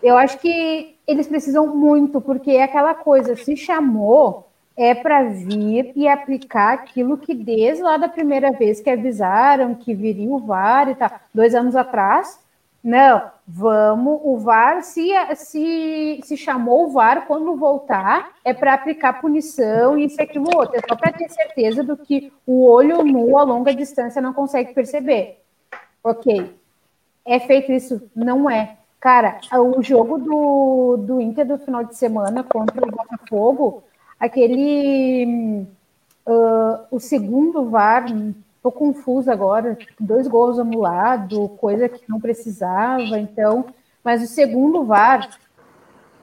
[0.02, 4.48] Eu acho que eles precisam muito, porque é aquela coisa, se chamou,
[4.78, 9.94] é para vir e aplicar aquilo que desde lá da primeira vez que avisaram que
[9.94, 12.40] viria o VAR e tal, dois anos atrás,
[12.86, 19.20] não, vamos, o VAR, se, se, se chamou o VAR, quando voltar, é para aplicar
[19.20, 20.78] punição e isso, aquilo, outro.
[20.78, 24.72] É só para ter certeza do que o olho nu a longa distância não consegue
[24.72, 25.42] perceber.
[26.04, 26.56] Ok.
[27.26, 28.08] É feito isso?
[28.16, 28.78] Não é.
[29.00, 33.84] Cara, o jogo do, do Inter do final de semana contra o Botafogo,
[34.20, 35.66] aquele.
[36.24, 38.06] Uh, o segundo VAR,
[38.66, 43.66] Tô confusa agora, dois gols anulados, coisa que não precisava, então.
[44.04, 45.30] Mas o segundo VAR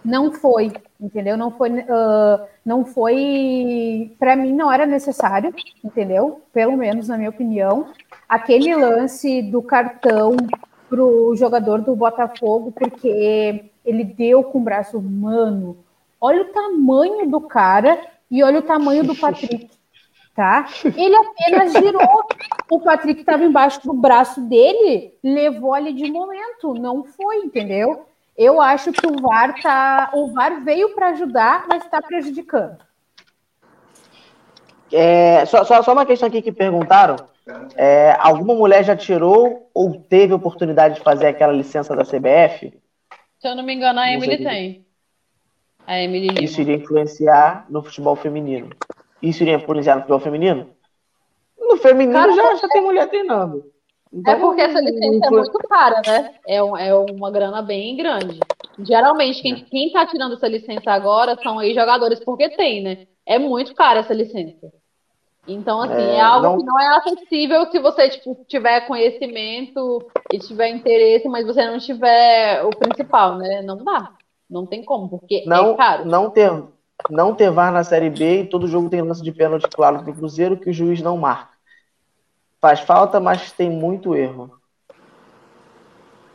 [0.04, 1.36] não foi, entendeu?
[1.36, 4.12] Não foi, uh, não foi.
[4.18, 6.42] Para mim, não era necessário, entendeu?
[6.52, 7.92] Pelo menos na minha opinião.
[8.28, 10.36] Aquele lance do cartão
[10.90, 15.76] para o jogador do Botafogo, porque ele deu com o braço humano.
[16.20, 19.70] Olha o tamanho do cara e olha o tamanho do Patrick
[20.34, 20.66] tá?
[20.84, 22.24] Ele apenas girou.
[22.70, 28.06] O Patrick estava embaixo do braço dele, levou ali de momento, não foi, entendeu?
[28.36, 32.78] Eu acho que o VAR tá, o VAR veio para ajudar, mas está prejudicando.
[34.90, 37.16] É, só, só, só, uma questão aqui que perguntaram.
[37.74, 42.72] É, alguma mulher já tirou ou teve oportunidade de fazer aquela licença da CBF?
[43.38, 44.86] Se eu não me engano, a Emily tem.
[45.86, 46.44] A Emily.
[46.44, 48.70] Isso iria influenciar no futebol feminino.
[49.22, 50.70] Isso iria influenciar no futebol feminino?
[51.58, 53.64] No feminino Cara, já, já tem mulher treinando.
[54.12, 56.34] Então, É porque essa licença é muito cara, né?
[56.46, 58.40] É, um- é uma grana bem grande.
[58.78, 63.06] Geralmente, quem, quem tá tirando essa licença agora são aí jogadores, porque tem, né?
[63.24, 64.70] É muito cara essa licença.
[65.48, 70.06] Então, assim, é, É, algo não- que não é acessível se você, tipo, tiver conhecimento
[70.32, 73.62] e tiver interesse, mas você não tiver o principal, né?
[73.62, 74.12] Não dá.
[74.48, 76.04] Não tem como, porque não, é caro.
[76.04, 76.52] não ter
[77.10, 80.14] não ter VAR na Série B e todo jogo tem lance de pênalti claro pro
[80.14, 81.52] Cruzeiro que o juiz não marca.
[82.60, 84.58] Faz falta, mas tem muito erro.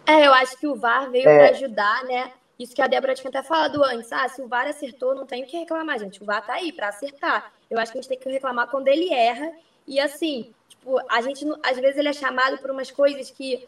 [0.06, 1.48] É, eu acho que o VAR veio É.
[1.48, 2.32] para ajudar, né?
[2.58, 4.12] Isso que a Débora tinha até falado antes.
[4.12, 6.22] Ah, se o VAR acertou, não tem o que reclamar, gente.
[6.22, 7.52] O VAR tá aí para acertar.
[7.70, 9.52] Eu acho que a gente tem que reclamar quando ele erra.
[9.86, 13.68] E assim, tipo, a gente, às vezes ele é chamado por umas coisas que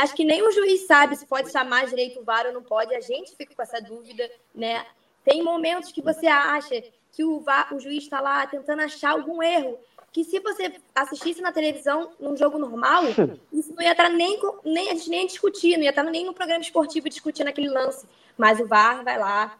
[0.00, 2.94] acho que nem o juiz sabe se pode chamar direito o VAR ou não pode.
[2.94, 4.84] A gente fica com essa dúvida, né?
[5.24, 9.42] Tem momentos que você acha que o, VAR, o juiz está lá tentando achar algum
[9.42, 9.78] erro.
[10.12, 13.02] Que se você assistisse na televisão num jogo normal,
[13.52, 16.32] isso não ia estar nem, nem a gente nem discutir, não ia estar nem no
[16.32, 18.06] programa esportivo discutindo aquele lance.
[18.36, 19.58] Mas o VAR vai lá,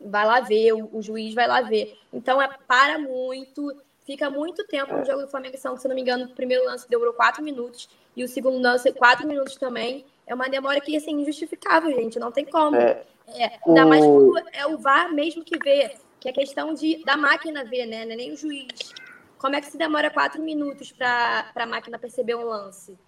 [0.00, 1.98] vai lá ver, o, o juiz vai lá ver.
[2.12, 5.94] Então é para muito, fica muito tempo no jogo do Flamengo e Santos, se não
[5.94, 10.04] me engano, o primeiro lance demorou quatro minutos e o segundo lance quatro minutos também.
[10.26, 12.76] É uma demora que assim, injustificável, gente, não tem como.
[12.76, 13.04] É,
[13.34, 17.02] É, ainda mais o- quando é o VAR mesmo que vê, que é questão de,
[17.04, 18.04] da máquina ver, né?
[18.04, 18.92] Não é nem o juiz.
[19.38, 22.98] Como é que se demora quatro minutos para a máquina perceber um lance?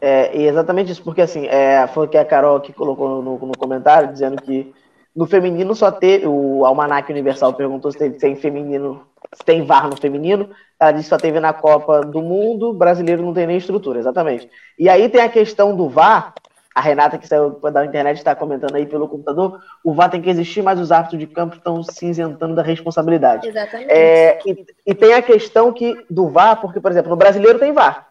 [0.00, 3.38] É, e exatamente isso, porque assim, é, foi o que a Carol aqui colocou no,
[3.38, 4.72] no comentário, dizendo que
[5.14, 9.04] no feminino só teve, o Almanac Universal perguntou se tem feminino,
[9.34, 13.22] se tem VAR no feminino, ela disse que só teve na Copa do Mundo, brasileiro
[13.22, 14.48] não tem nem estrutura, exatamente.
[14.78, 16.32] E aí tem a questão do VAR,
[16.78, 20.30] a Renata que saiu da internet está comentando aí pelo computador, o VAR tem que
[20.30, 23.48] existir, mas os árbitros de campo estão se isentando da responsabilidade.
[23.48, 23.90] Exatamente.
[23.90, 27.72] É, e, e tem a questão que do VAR, porque, por exemplo, no brasileiro tem
[27.72, 28.06] VAR.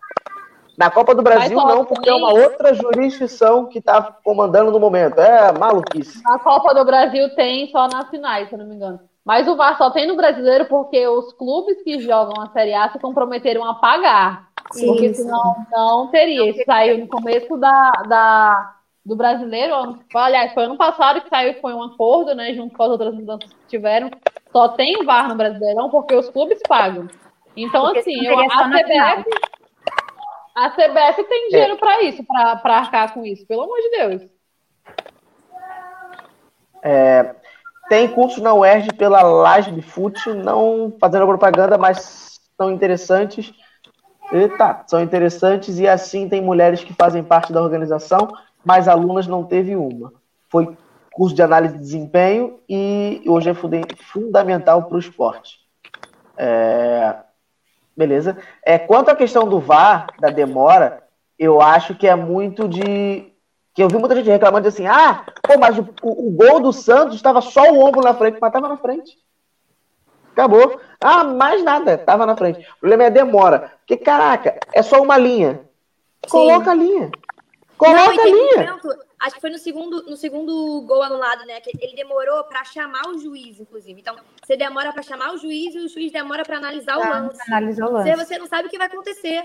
[0.78, 5.18] Na Copa do Brasil, não, porque é uma outra jurisdição que está comandando no momento.
[5.18, 6.22] É maluquice.
[6.22, 9.00] Na Copa do Brasil tem só nas finais, se eu não me engano.
[9.24, 12.90] Mas o VAR só tem no brasileiro porque os clubes que jogam a Série A
[12.90, 14.47] se comprometeram a pagar.
[14.72, 15.24] Sim, porque sim.
[15.24, 16.50] senão não teria.
[16.50, 20.00] Isso saiu no começo da, da- do brasileiro.
[20.14, 22.54] Aliás, foi ano passado que saiu, foi um acordo, né?
[22.54, 24.10] Junto com as outras mudanças que tiveram.
[24.52, 27.08] Só tem VAR no Brasileirão porque os clubes pagam.
[27.56, 28.44] Então, Porque assim, eu, a.
[28.46, 29.30] CBF.
[30.56, 34.38] A CBF tem dinheiro pra isso, pra pra arcar com isso, pelo amor de Deus.
[37.90, 43.54] Tem cursos na UERJ pela Lasb Fute, não fazendo propaganda, mas são interessantes.
[44.32, 48.28] Eita, são interessantes e assim tem mulheres que fazem parte da organização,
[48.64, 50.12] mas alunas não teve uma.
[50.50, 50.76] Foi
[51.14, 55.60] curso de análise de desempenho e hoje é funda- fundamental para o esporte.
[56.38, 57.16] É,
[57.96, 58.38] Beleza.
[58.64, 61.02] É, quanto à questão do VAR, da demora,
[61.40, 63.34] eu acho que é muito de.
[63.74, 67.16] Que eu vi muita gente reclamando assim, ah, pô, mas o- o gol do Santos
[67.16, 69.18] estava só o ombro na frente, mas estava na frente.
[70.32, 70.80] Acabou.
[71.00, 72.60] Ah, mais nada, estava na frente.
[72.78, 73.72] O problema é a demora.
[73.80, 75.62] Porque, caraca, é só uma linha.
[76.30, 77.06] Coloca a linha.
[77.06, 77.12] Não,
[77.78, 78.66] Coloca a teve um linha.
[78.66, 78.90] momento,
[79.20, 81.62] acho que foi no segundo, no segundo gol anulado, né?
[81.62, 84.02] Que ele demorou para chamar o juiz, inclusive.
[84.02, 87.40] Então, você demora para chamar o juiz e o juiz demora para analisar o lance.
[87.48, 88.26] Analisar o Você, lance.
[88.26, 89.44] você não sabe o que vai acontecer.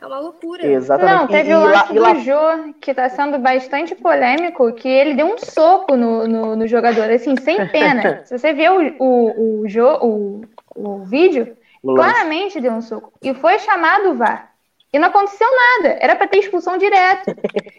[0.00, 0.66] É uma loucura.
[0.66, 1.14] Exatamente.
[1.16, 3.94] Não, teve E- o e lá- lance e lá- do Jô, que tá sendo bastante
[3.94, 8.22] polêmico, que ele deu um soco no, no, no jogador, assim, sem pena.
[8.24, 10.42] Se você vê o, o, o, Jô, o,
[10.76, 12.10] o vídeo, o lance.
[12.12, 13.12] claramente deu um soco.
[13.22, 14.50] E foi chamado o VAR.
[14.92, 15.96] E não aconteceu nada.
[16.00, 17.34] Era pra ter expulsão direto.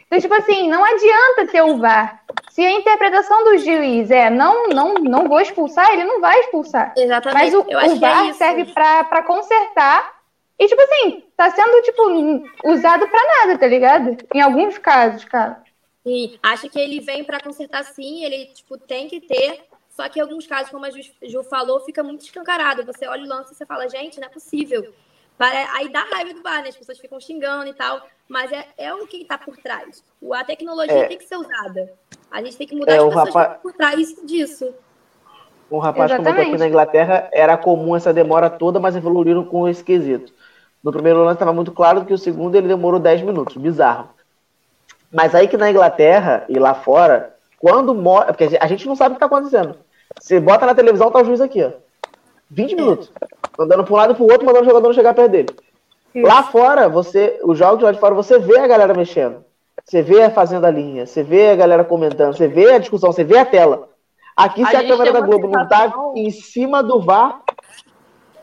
[0.06, 2.22] Então, tipo assim, não adianta ter o VAR.
[2.50, 6.94] Se a interpretação do juiz é não, não, não vou expulsar, ele não vai expulsar.
[6.98, 7.42] Exatamente.
[7.42, 8.38] Mas o, o é VAR isso.
[8.38, 10.12] serve pra consertar.
[10.60, 12.04] E, tipo assim, tá sendo, tipo,
[12.72, 14.18] usado pra nada, tá ligado?
[14.34, 15.64] Em alguns casos, cara.
[16.06, 19.66] Sim, acho que ele vem para consertar sim, ele tipo tem que ter.
[19.90, 22.86] Só que em alguns casos, como a Ju, Ju falou, fica muito escancarado.
[22.86, 24.94] Você olha o lance e você fala, gente, não é possível.
[25.38, 26.70] Para- Aí dá raiva do bar, né?
[26.70, 28.02] As pessoas ficam xingando e tal.
[28.28, 30.04] Mas é, é o que está por trás.
[30.22, 31.06] O- A tecnologia É.
[31.08, 31.94] tem que ser usada.
[32.30, 34.76] A gente tem que mudar É, as o pessoas rapaz- que estão por trás disso.
[35.72, 36.50] Um rapaz comentou Exatamente.
[36.50, 40.32] aqui na Inglaterra, era comum essa demora toda, mas evoluíram com esse quesito.
[40.86, 44.10] No primeiro lance estava muito claro que o segundo ele demorou 10 minutos, bizarro.
[45.12, 48.32] Mas aí que na Inglaterra e lá fora, quando mora.
[48.32, 49.76] Porque a gente não sabe o que está acontecendo.
[50.22, 51.72] Você bota na televisão, tá o juiz aqui, ó.
[52.52, 53.12] 20 minutos.
[53.58, 55.50] Andando para um lado e pro outro, mandando o jogador não chegar perto dele.
[56.18, 59.44] Lá fora, você, os jogos lá de fora, você vê a galera mexendo.
[59.84, 63.24] você vê fazendo a linha, você vê a galera comentando, você vê a discussão, você
[63.24, 63.90] vê a tela.
[64.38, 67.42] Aqui, A se a, gente câmera da Globo não tá em cima do VAR,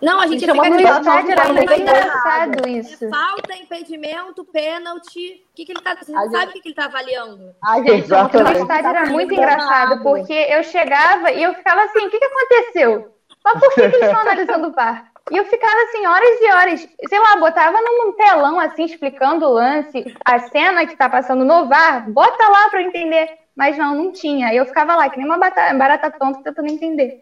[0.03, 3.05] Não, a gente Isso é uma fica "Não, muito mas engraçado isso.
[3.05, 5.45] É falta, impedimento, pênalti.
[5.53, 5.95] O que, que ele tá.
[5.95, 7.55] Você A não gente- sabe o que, que ele tá avaliando.
[7.65, 8.59] A gente Exatamente.
[8.59, 12.25] O estádio era muito engraçado, porque eu chegava e eu ficava assim, o que, que
[12.25, 13.15] aconteceu?
[13.45, 15.13] Mas por que, que eles estão analisando o VAR?
[15.31, 19.53] E eu ficava assim, horas e horas, sei lá, botava num telão assim, explicando o
[19.53, 23.29] lance, a cena que tá passando no VAR, bota lá pra eu entender.
[23.55, 24.49] Mas não, não tinha.
[24.49, 27.19] Aí eu ficava lá, que nem uma barata, barata tonta tentando entender.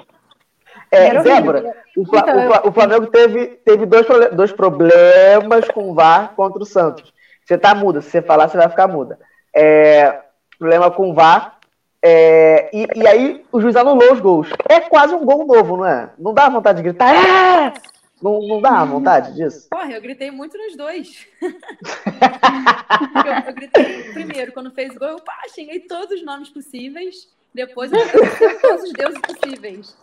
[0.93, 1.23] É.
[1.23, 5.95] Débora, o, Fla- Então, o Fla- o Flamengo teve, teve dois, dois problemas com o
[5.95, 7.13] VAR contra o Santos.
[7.45, 9.19] Você tá muda, se você falar, você vai ficar muda.
[9.55, 10.21] É,
[10.59, 11.59] problema com o VAR.
[12.03, 14.49] é, e, e aí o juiz anulou os gols.
[14.69, 16.11] É quase um gol novo, não é?
[16.19, 17.15] Não dá vontade de gritar.
[17.15, 17.73] "É!"
[18.23, 19.67] Não, não dá vontade disso?
[19.71, 21.27] Porra, eu gritei muito nos dois.
[21.41, 21.51] eu,
[23.49, 27.29] eu gritei primeiro, quando fez gol, eu pá, xinguei todos os nomes possíveis.
[27.55, 27.99] Depois eu
[28.61, 29.97] todos os deuses possíveis.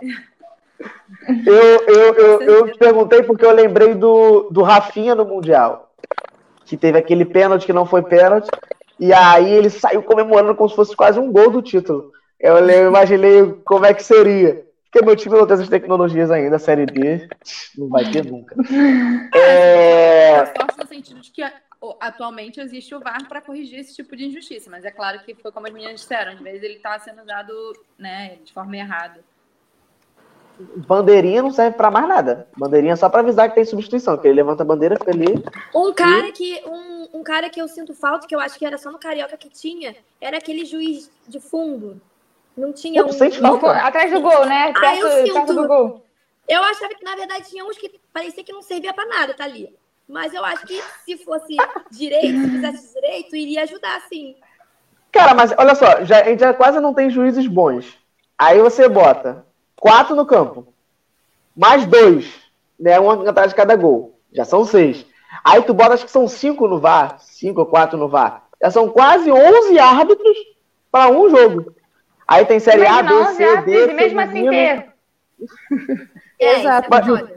[1.45, 5.91] Eu, eu, eu, eu te perguntei porque eu lembrei do, do Rafinha no Mundial.
[6.65, 8.49] Que teve aquele pênalti que não foi pênalti.
[8.99, 12.11] E aí ele saiu comemorando como se fosse quase um gol do título.
[12.39, 14.65] Eu, eu imaginei como é que seria.
[14.91, 17.28] Porque meu time não tem essas tecnologias ainda, a Série B
[17.78, 18.55] não vai ter nunca.
[19.36, 21.43] É, Sorte no sentido de que
[21.99, 25.51] atualmente existe o VAR para corrigir esse tipo de injustiça, mas é claro que foi
[25.51, 27.53] como as meninas disseram, às vezes ele está sendo usado
[27.97, 29.19] né, de forma errada.
[30.87, 32.47] Bandeirinha não serve pra mais nada.
[32.57, 34.17] Bandeirinha é só pra avisar que tem substituição.
[34.17, 35.43] Que ele levanta a bandeira, fica ali.
[35.73, 38.77] Um cara que um, um cara que eu sinto falta, que eu acho que era
[38.77, 42.01] só no Carioca que tinha, era aquele juiz de fundo.
[42.55, 43.13] Não tinha Pô, um.
[43.13, 43.71] sente falta?
[43.71, 44.73] Atrás do gol, né?
[44.75, 45.53] Ah, Perto, eu perto sinto.
[45.61, 46.05] do gol.
[46.47, 49.43] Eu achava que, na verdade, tinha uns que parecia que não servia pra nada, tá
[49.43, 49.75] ali.
[50.07, 51.55] Mas eu acho que se fosse
[51.91, 54.35] direito, se fizesse direito, iria ajudar, sim.
[55.11, 57.97] Cara, mas olha só, já, a gente já quase não tem juízes bons.
[58.37, 59.45] Aí você bota
[59.80, 60.67] quatro no campo,
[61.55, 62.34] mais dois,
[62.80, 62.99] né?
[62.99, 64.19] Um atrás de cada gol.
[64.32, 65.05] Já são seis.
[65.43, 68.43] Aí tu bota, acho que são cinco no VAR, cinco ou quatro no VAR.
[68.61, 70.38] Já são quase 11 árbitros
[70.91, 71.75] para um jogo.
[72.28, 74.93] Aí tem série A, B, Imagina 11 C, árbitros D, e mesmo assim ter.
[76.39, 76.93] É, Exato.
[76.93, 77.36] é foda.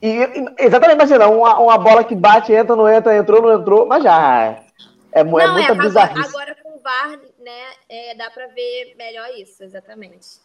[0.00, 0.16] E,
[0.58, 4.44] exatamente, imagina, uma, uma bola que bate, entra, não entra, entrou, não entrou, mas já
[4.44, 4.64] é,
[5.12, 6.28] é, é Não, é, muita agora, bizarrice.
[6.28, 10.40] agora com o VAR, né, é, dá pra ver melhor isso, exatamente.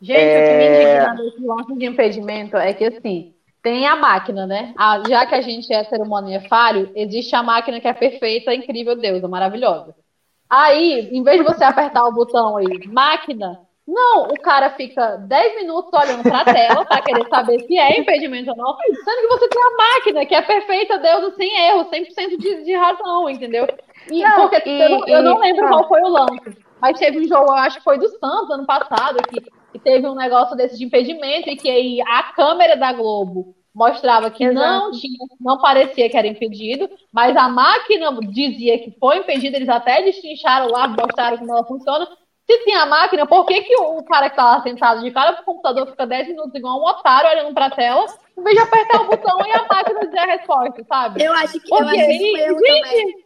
[0.00, 0.82] Gente, o que me É.
[0.82, 4.74] indigna nesse lance de impedimento é que, assim, tem a máquina, né?
[4.76, 7.88] Ah, já que a gente é ser humano e é falho, existe a máquina que
[7.88, 9.94] é perfeita, incrível, deusa, maravilhosa.
[10.48, 15.56] Aí, em vez de você apertar o botão aí, máquina, não, o cara fica 10
[15.56, 19.48] minutos olhando pra tela pra querer saber se é impedimento ou não, sendo que você
[19.48, 23.66] tem a máquina que é perfeita, deusa, sem erro, 100% de, de razão, entendeu?
[24.10, 25.68] E, Não, porque e- eu, não, eu não e- lembro ah.
[25.68, 28.66] qual foi o lance, mas teve um jogo, eu acho que foi do Santos ano
[28.66, 29.40] passado, que
[29.84, 34.44] teve um negócio desse de impedimento e que aí a câmera da Globo mostrava que
[34.44, 34.60] Exato.
[34.60, 39.68] não tinha, não parecia que era impedido, mas a máquina dizia que foi impedido, eles
[39.68, 42.06] até destrincharam lá, mostraram como ela funciona.
[42.46, 45.32] Se tem a máquina, por que, que o cara que tá lá sentado de cara
[45.32, 48.06] pro computador fica 10 minutos igual um otário olhando pra tela,
[48.36, 51.24] em vez de apertar o botão e a máquina dizer a resposta, sabe?
[51.24, 53.24] Eu acho que, eu Porque acho isso um aí, erro gente.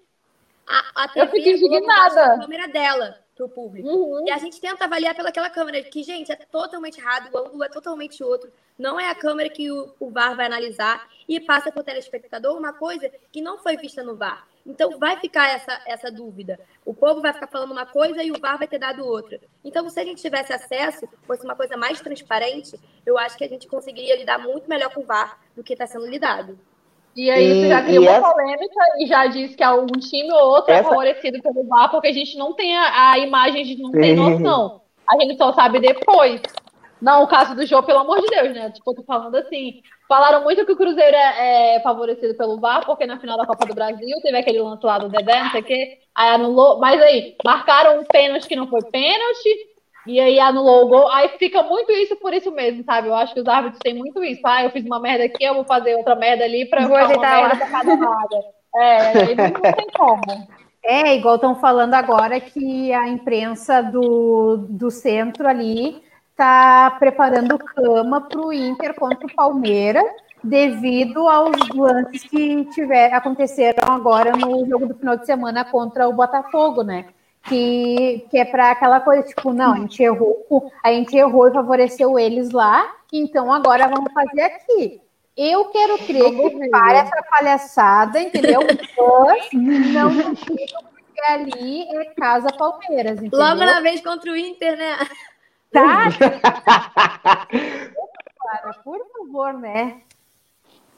[0.69, 2.35] A, a eu fico Globo indignada.
[2.35, 3.89] a câmera dela pro público.
[3.89, 4.27] Uhum.
[4.27, 7.69] E a gente tenta avaliar pelaquela câmera, que, gente, é totalmente errado, o ângulo é
[7.69, 8.53] totalmente outro.
[8.77, 12.57] Não é a câmera que o, o VAR vai analisar e passa para o telespectador
[12.57, 14.47] uma coisa que não foi vista no VAR.
[14.67, 16.61] Então vai ficar essa, essa dúvida.
[16.85, 19.41] O povo vai ficar falando uma coisa e o VAR vai ter dado outra.
[19.65, 23.49] Então, se a gente tivesse acesso, fosse uma coisa mais transparente, eu acho que a
[23.49, 26.59] gente conseguiria lidar muito melhor com o VAR do que está sendo lidado.
[27.19, 30.33] E aí E- já cria e uma essa- polêmica e já diz que algum time
[30.33, 33.63] ou outro é Essa- favorecido pelo VAR porque a gente não tem a, a imagem,
[33.63, 34.83] a gente não tem noção.
[35.11, 36.41] A gente só sabe depois.
[37.03, 38.71] Não, o caso do jogo, pelo amor de Deus, né?
[38.71, 39.81] Tipo, eu tô falando assim.
[40.09, 43.67] Falaram muito que o Cruzeiro é, é favorecido pelo VAR, porque na final da Copa
[43.67, 45.99] do Brasil teve aquele lance lá do Dedé, não sei o quê.
[46.15, 46.79] Aí anulou.
[46.79, 49.49] Mas aí, marcaram um pênalti que não foi pênalti.
[50.09, 51.11] E aí anulou o gol.
[51.11, 53.09] Aí fica muito isso por isso mesmo, sabe?
[53.09, 54.41] Eu acho que os árbitros têm muito isso.
[54.45, 57.39] Ah, eu fiz uma merda aqui, eu vou fazer outra merda ali pra Vou ficar
[57.39, 57.57] uma lá.
[57.57, 58.45] pra cada lado.
[58.75, 60.49] É, não tem como.
[60.83, 68.21] É, igual estão falando agora que a imprensa do, do centro ali está preparando cama
[68.21, 70.05] para o Inter contra o Palmeiras,
[70.43, 76.13] devido aos lances que tiver, aconteceram agora no jogo do final de semana contra o
[76.13, 77.07] Botafogo, né?
[77.49, 81.53] Que, que é para aquela coisa, tipo, não, a gente errou, a gente errou e
[81.53, 85.01] favoreceu eles lá, então agora vamos fazer aqui.
[85.37, 88.61] Eu quero crer que para essa palhaçada, entendeu?
[89.55, 90.35] Mas não
[91.19, 93.39] porque ali é Casa Palmeiras, entendeu?
[93.41, 94.97] Logo na vez contra o Inter, né?
[95.73, 96.05] Tá?
[97.49, 100.01] Cara, por favor, né?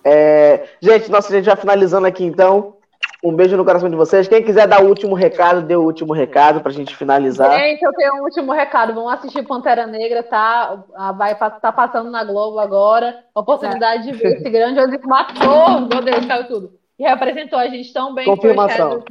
[0.05, 2.77] É, gente, nossa, a gente já finalizando aqui então.
[3.23, 4.27] Um beijo no coração de vocês.
[4.27, 7.59] Quem quiser dar o último recado, dê o último recado pra gente finalizar.
[7.59, 8.95] Gente, eu tenho um último recado.
[8.95, 10.83] Vamos assistir Pantera Negra, tá?
[10.95, 13.23] Ah, Vai tá passando na Globo agora.
[13.35, 15.83] Oportunidade de ver esse grande onde matou.
[15.83, 16.73] Meu Deus, caiu tudo.
[16.99, 18.25] E representou a gente tão bem.
[18.25, 19.05] que foi o Confirmação.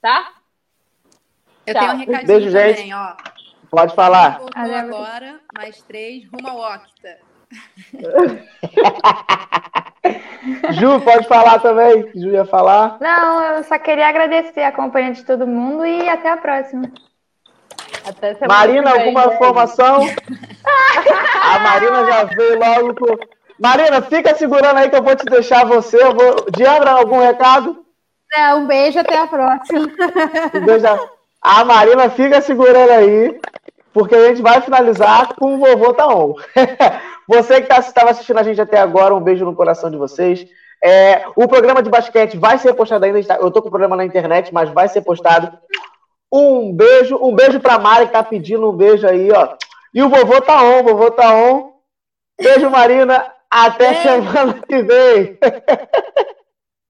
[0.00, 0.30] Tá?
[1.66, 1.82] Eu Tchau.
[1.82, 2.94] tenho um recadinho Beijo, também, gente.
[2.94, 3.16] ó.
[3.70, 4.40] Pode falar.
[4.54, 7.18] Agora, mais três, rumo ao Octa.
[10.70, 12.08] Ju, pode falar também.
[12.14, 12.96] Ju ia falar.
[13.00, 16.90] Não, eu só queria agradecer a companhia de todo mundo e até a próxima.
[18.06, 19.34] Até Marina, alguma gente.
[19.34, 20.06] informação?
[21.42, 23.18] A Marina já veio logo com.
[23.58, 26.02] Marina, fica segurando aí que eu vou te deixar você.
[26.02, 26.46] Eu vou...
[26.50, 27.84] Diandra, algum recado?
[28.32, 29.86] É, um beijo, até a próxima.
[30.54, 30.86] Um beijo.
[31.42, 33.38] A Marina fica segurando aí,
[33.92, 36.34] porque a gente vai finalizar com o vovô Taon.
[37.30, 40.44] Você que estava assistindo a gente até agora, um beijo no coração de vocês.
[40.82, 43.20] É, o programa de basquete vai ser postado ainda.
[43.36, 45.56] Eu estou com o programa na internet, mas vai ser postado.
[46.32, 49.54] Um beijo, um beijo pra Mari que tá pedindo um beijo aí, ó.
[49.94, 51.70] E o vovô tá on, o vovô tá on.
[52.36, 53.24] Beijo, Marina.
[53.48, 54.02] Até Beijo.
[54.02, 55.38] semana que vem.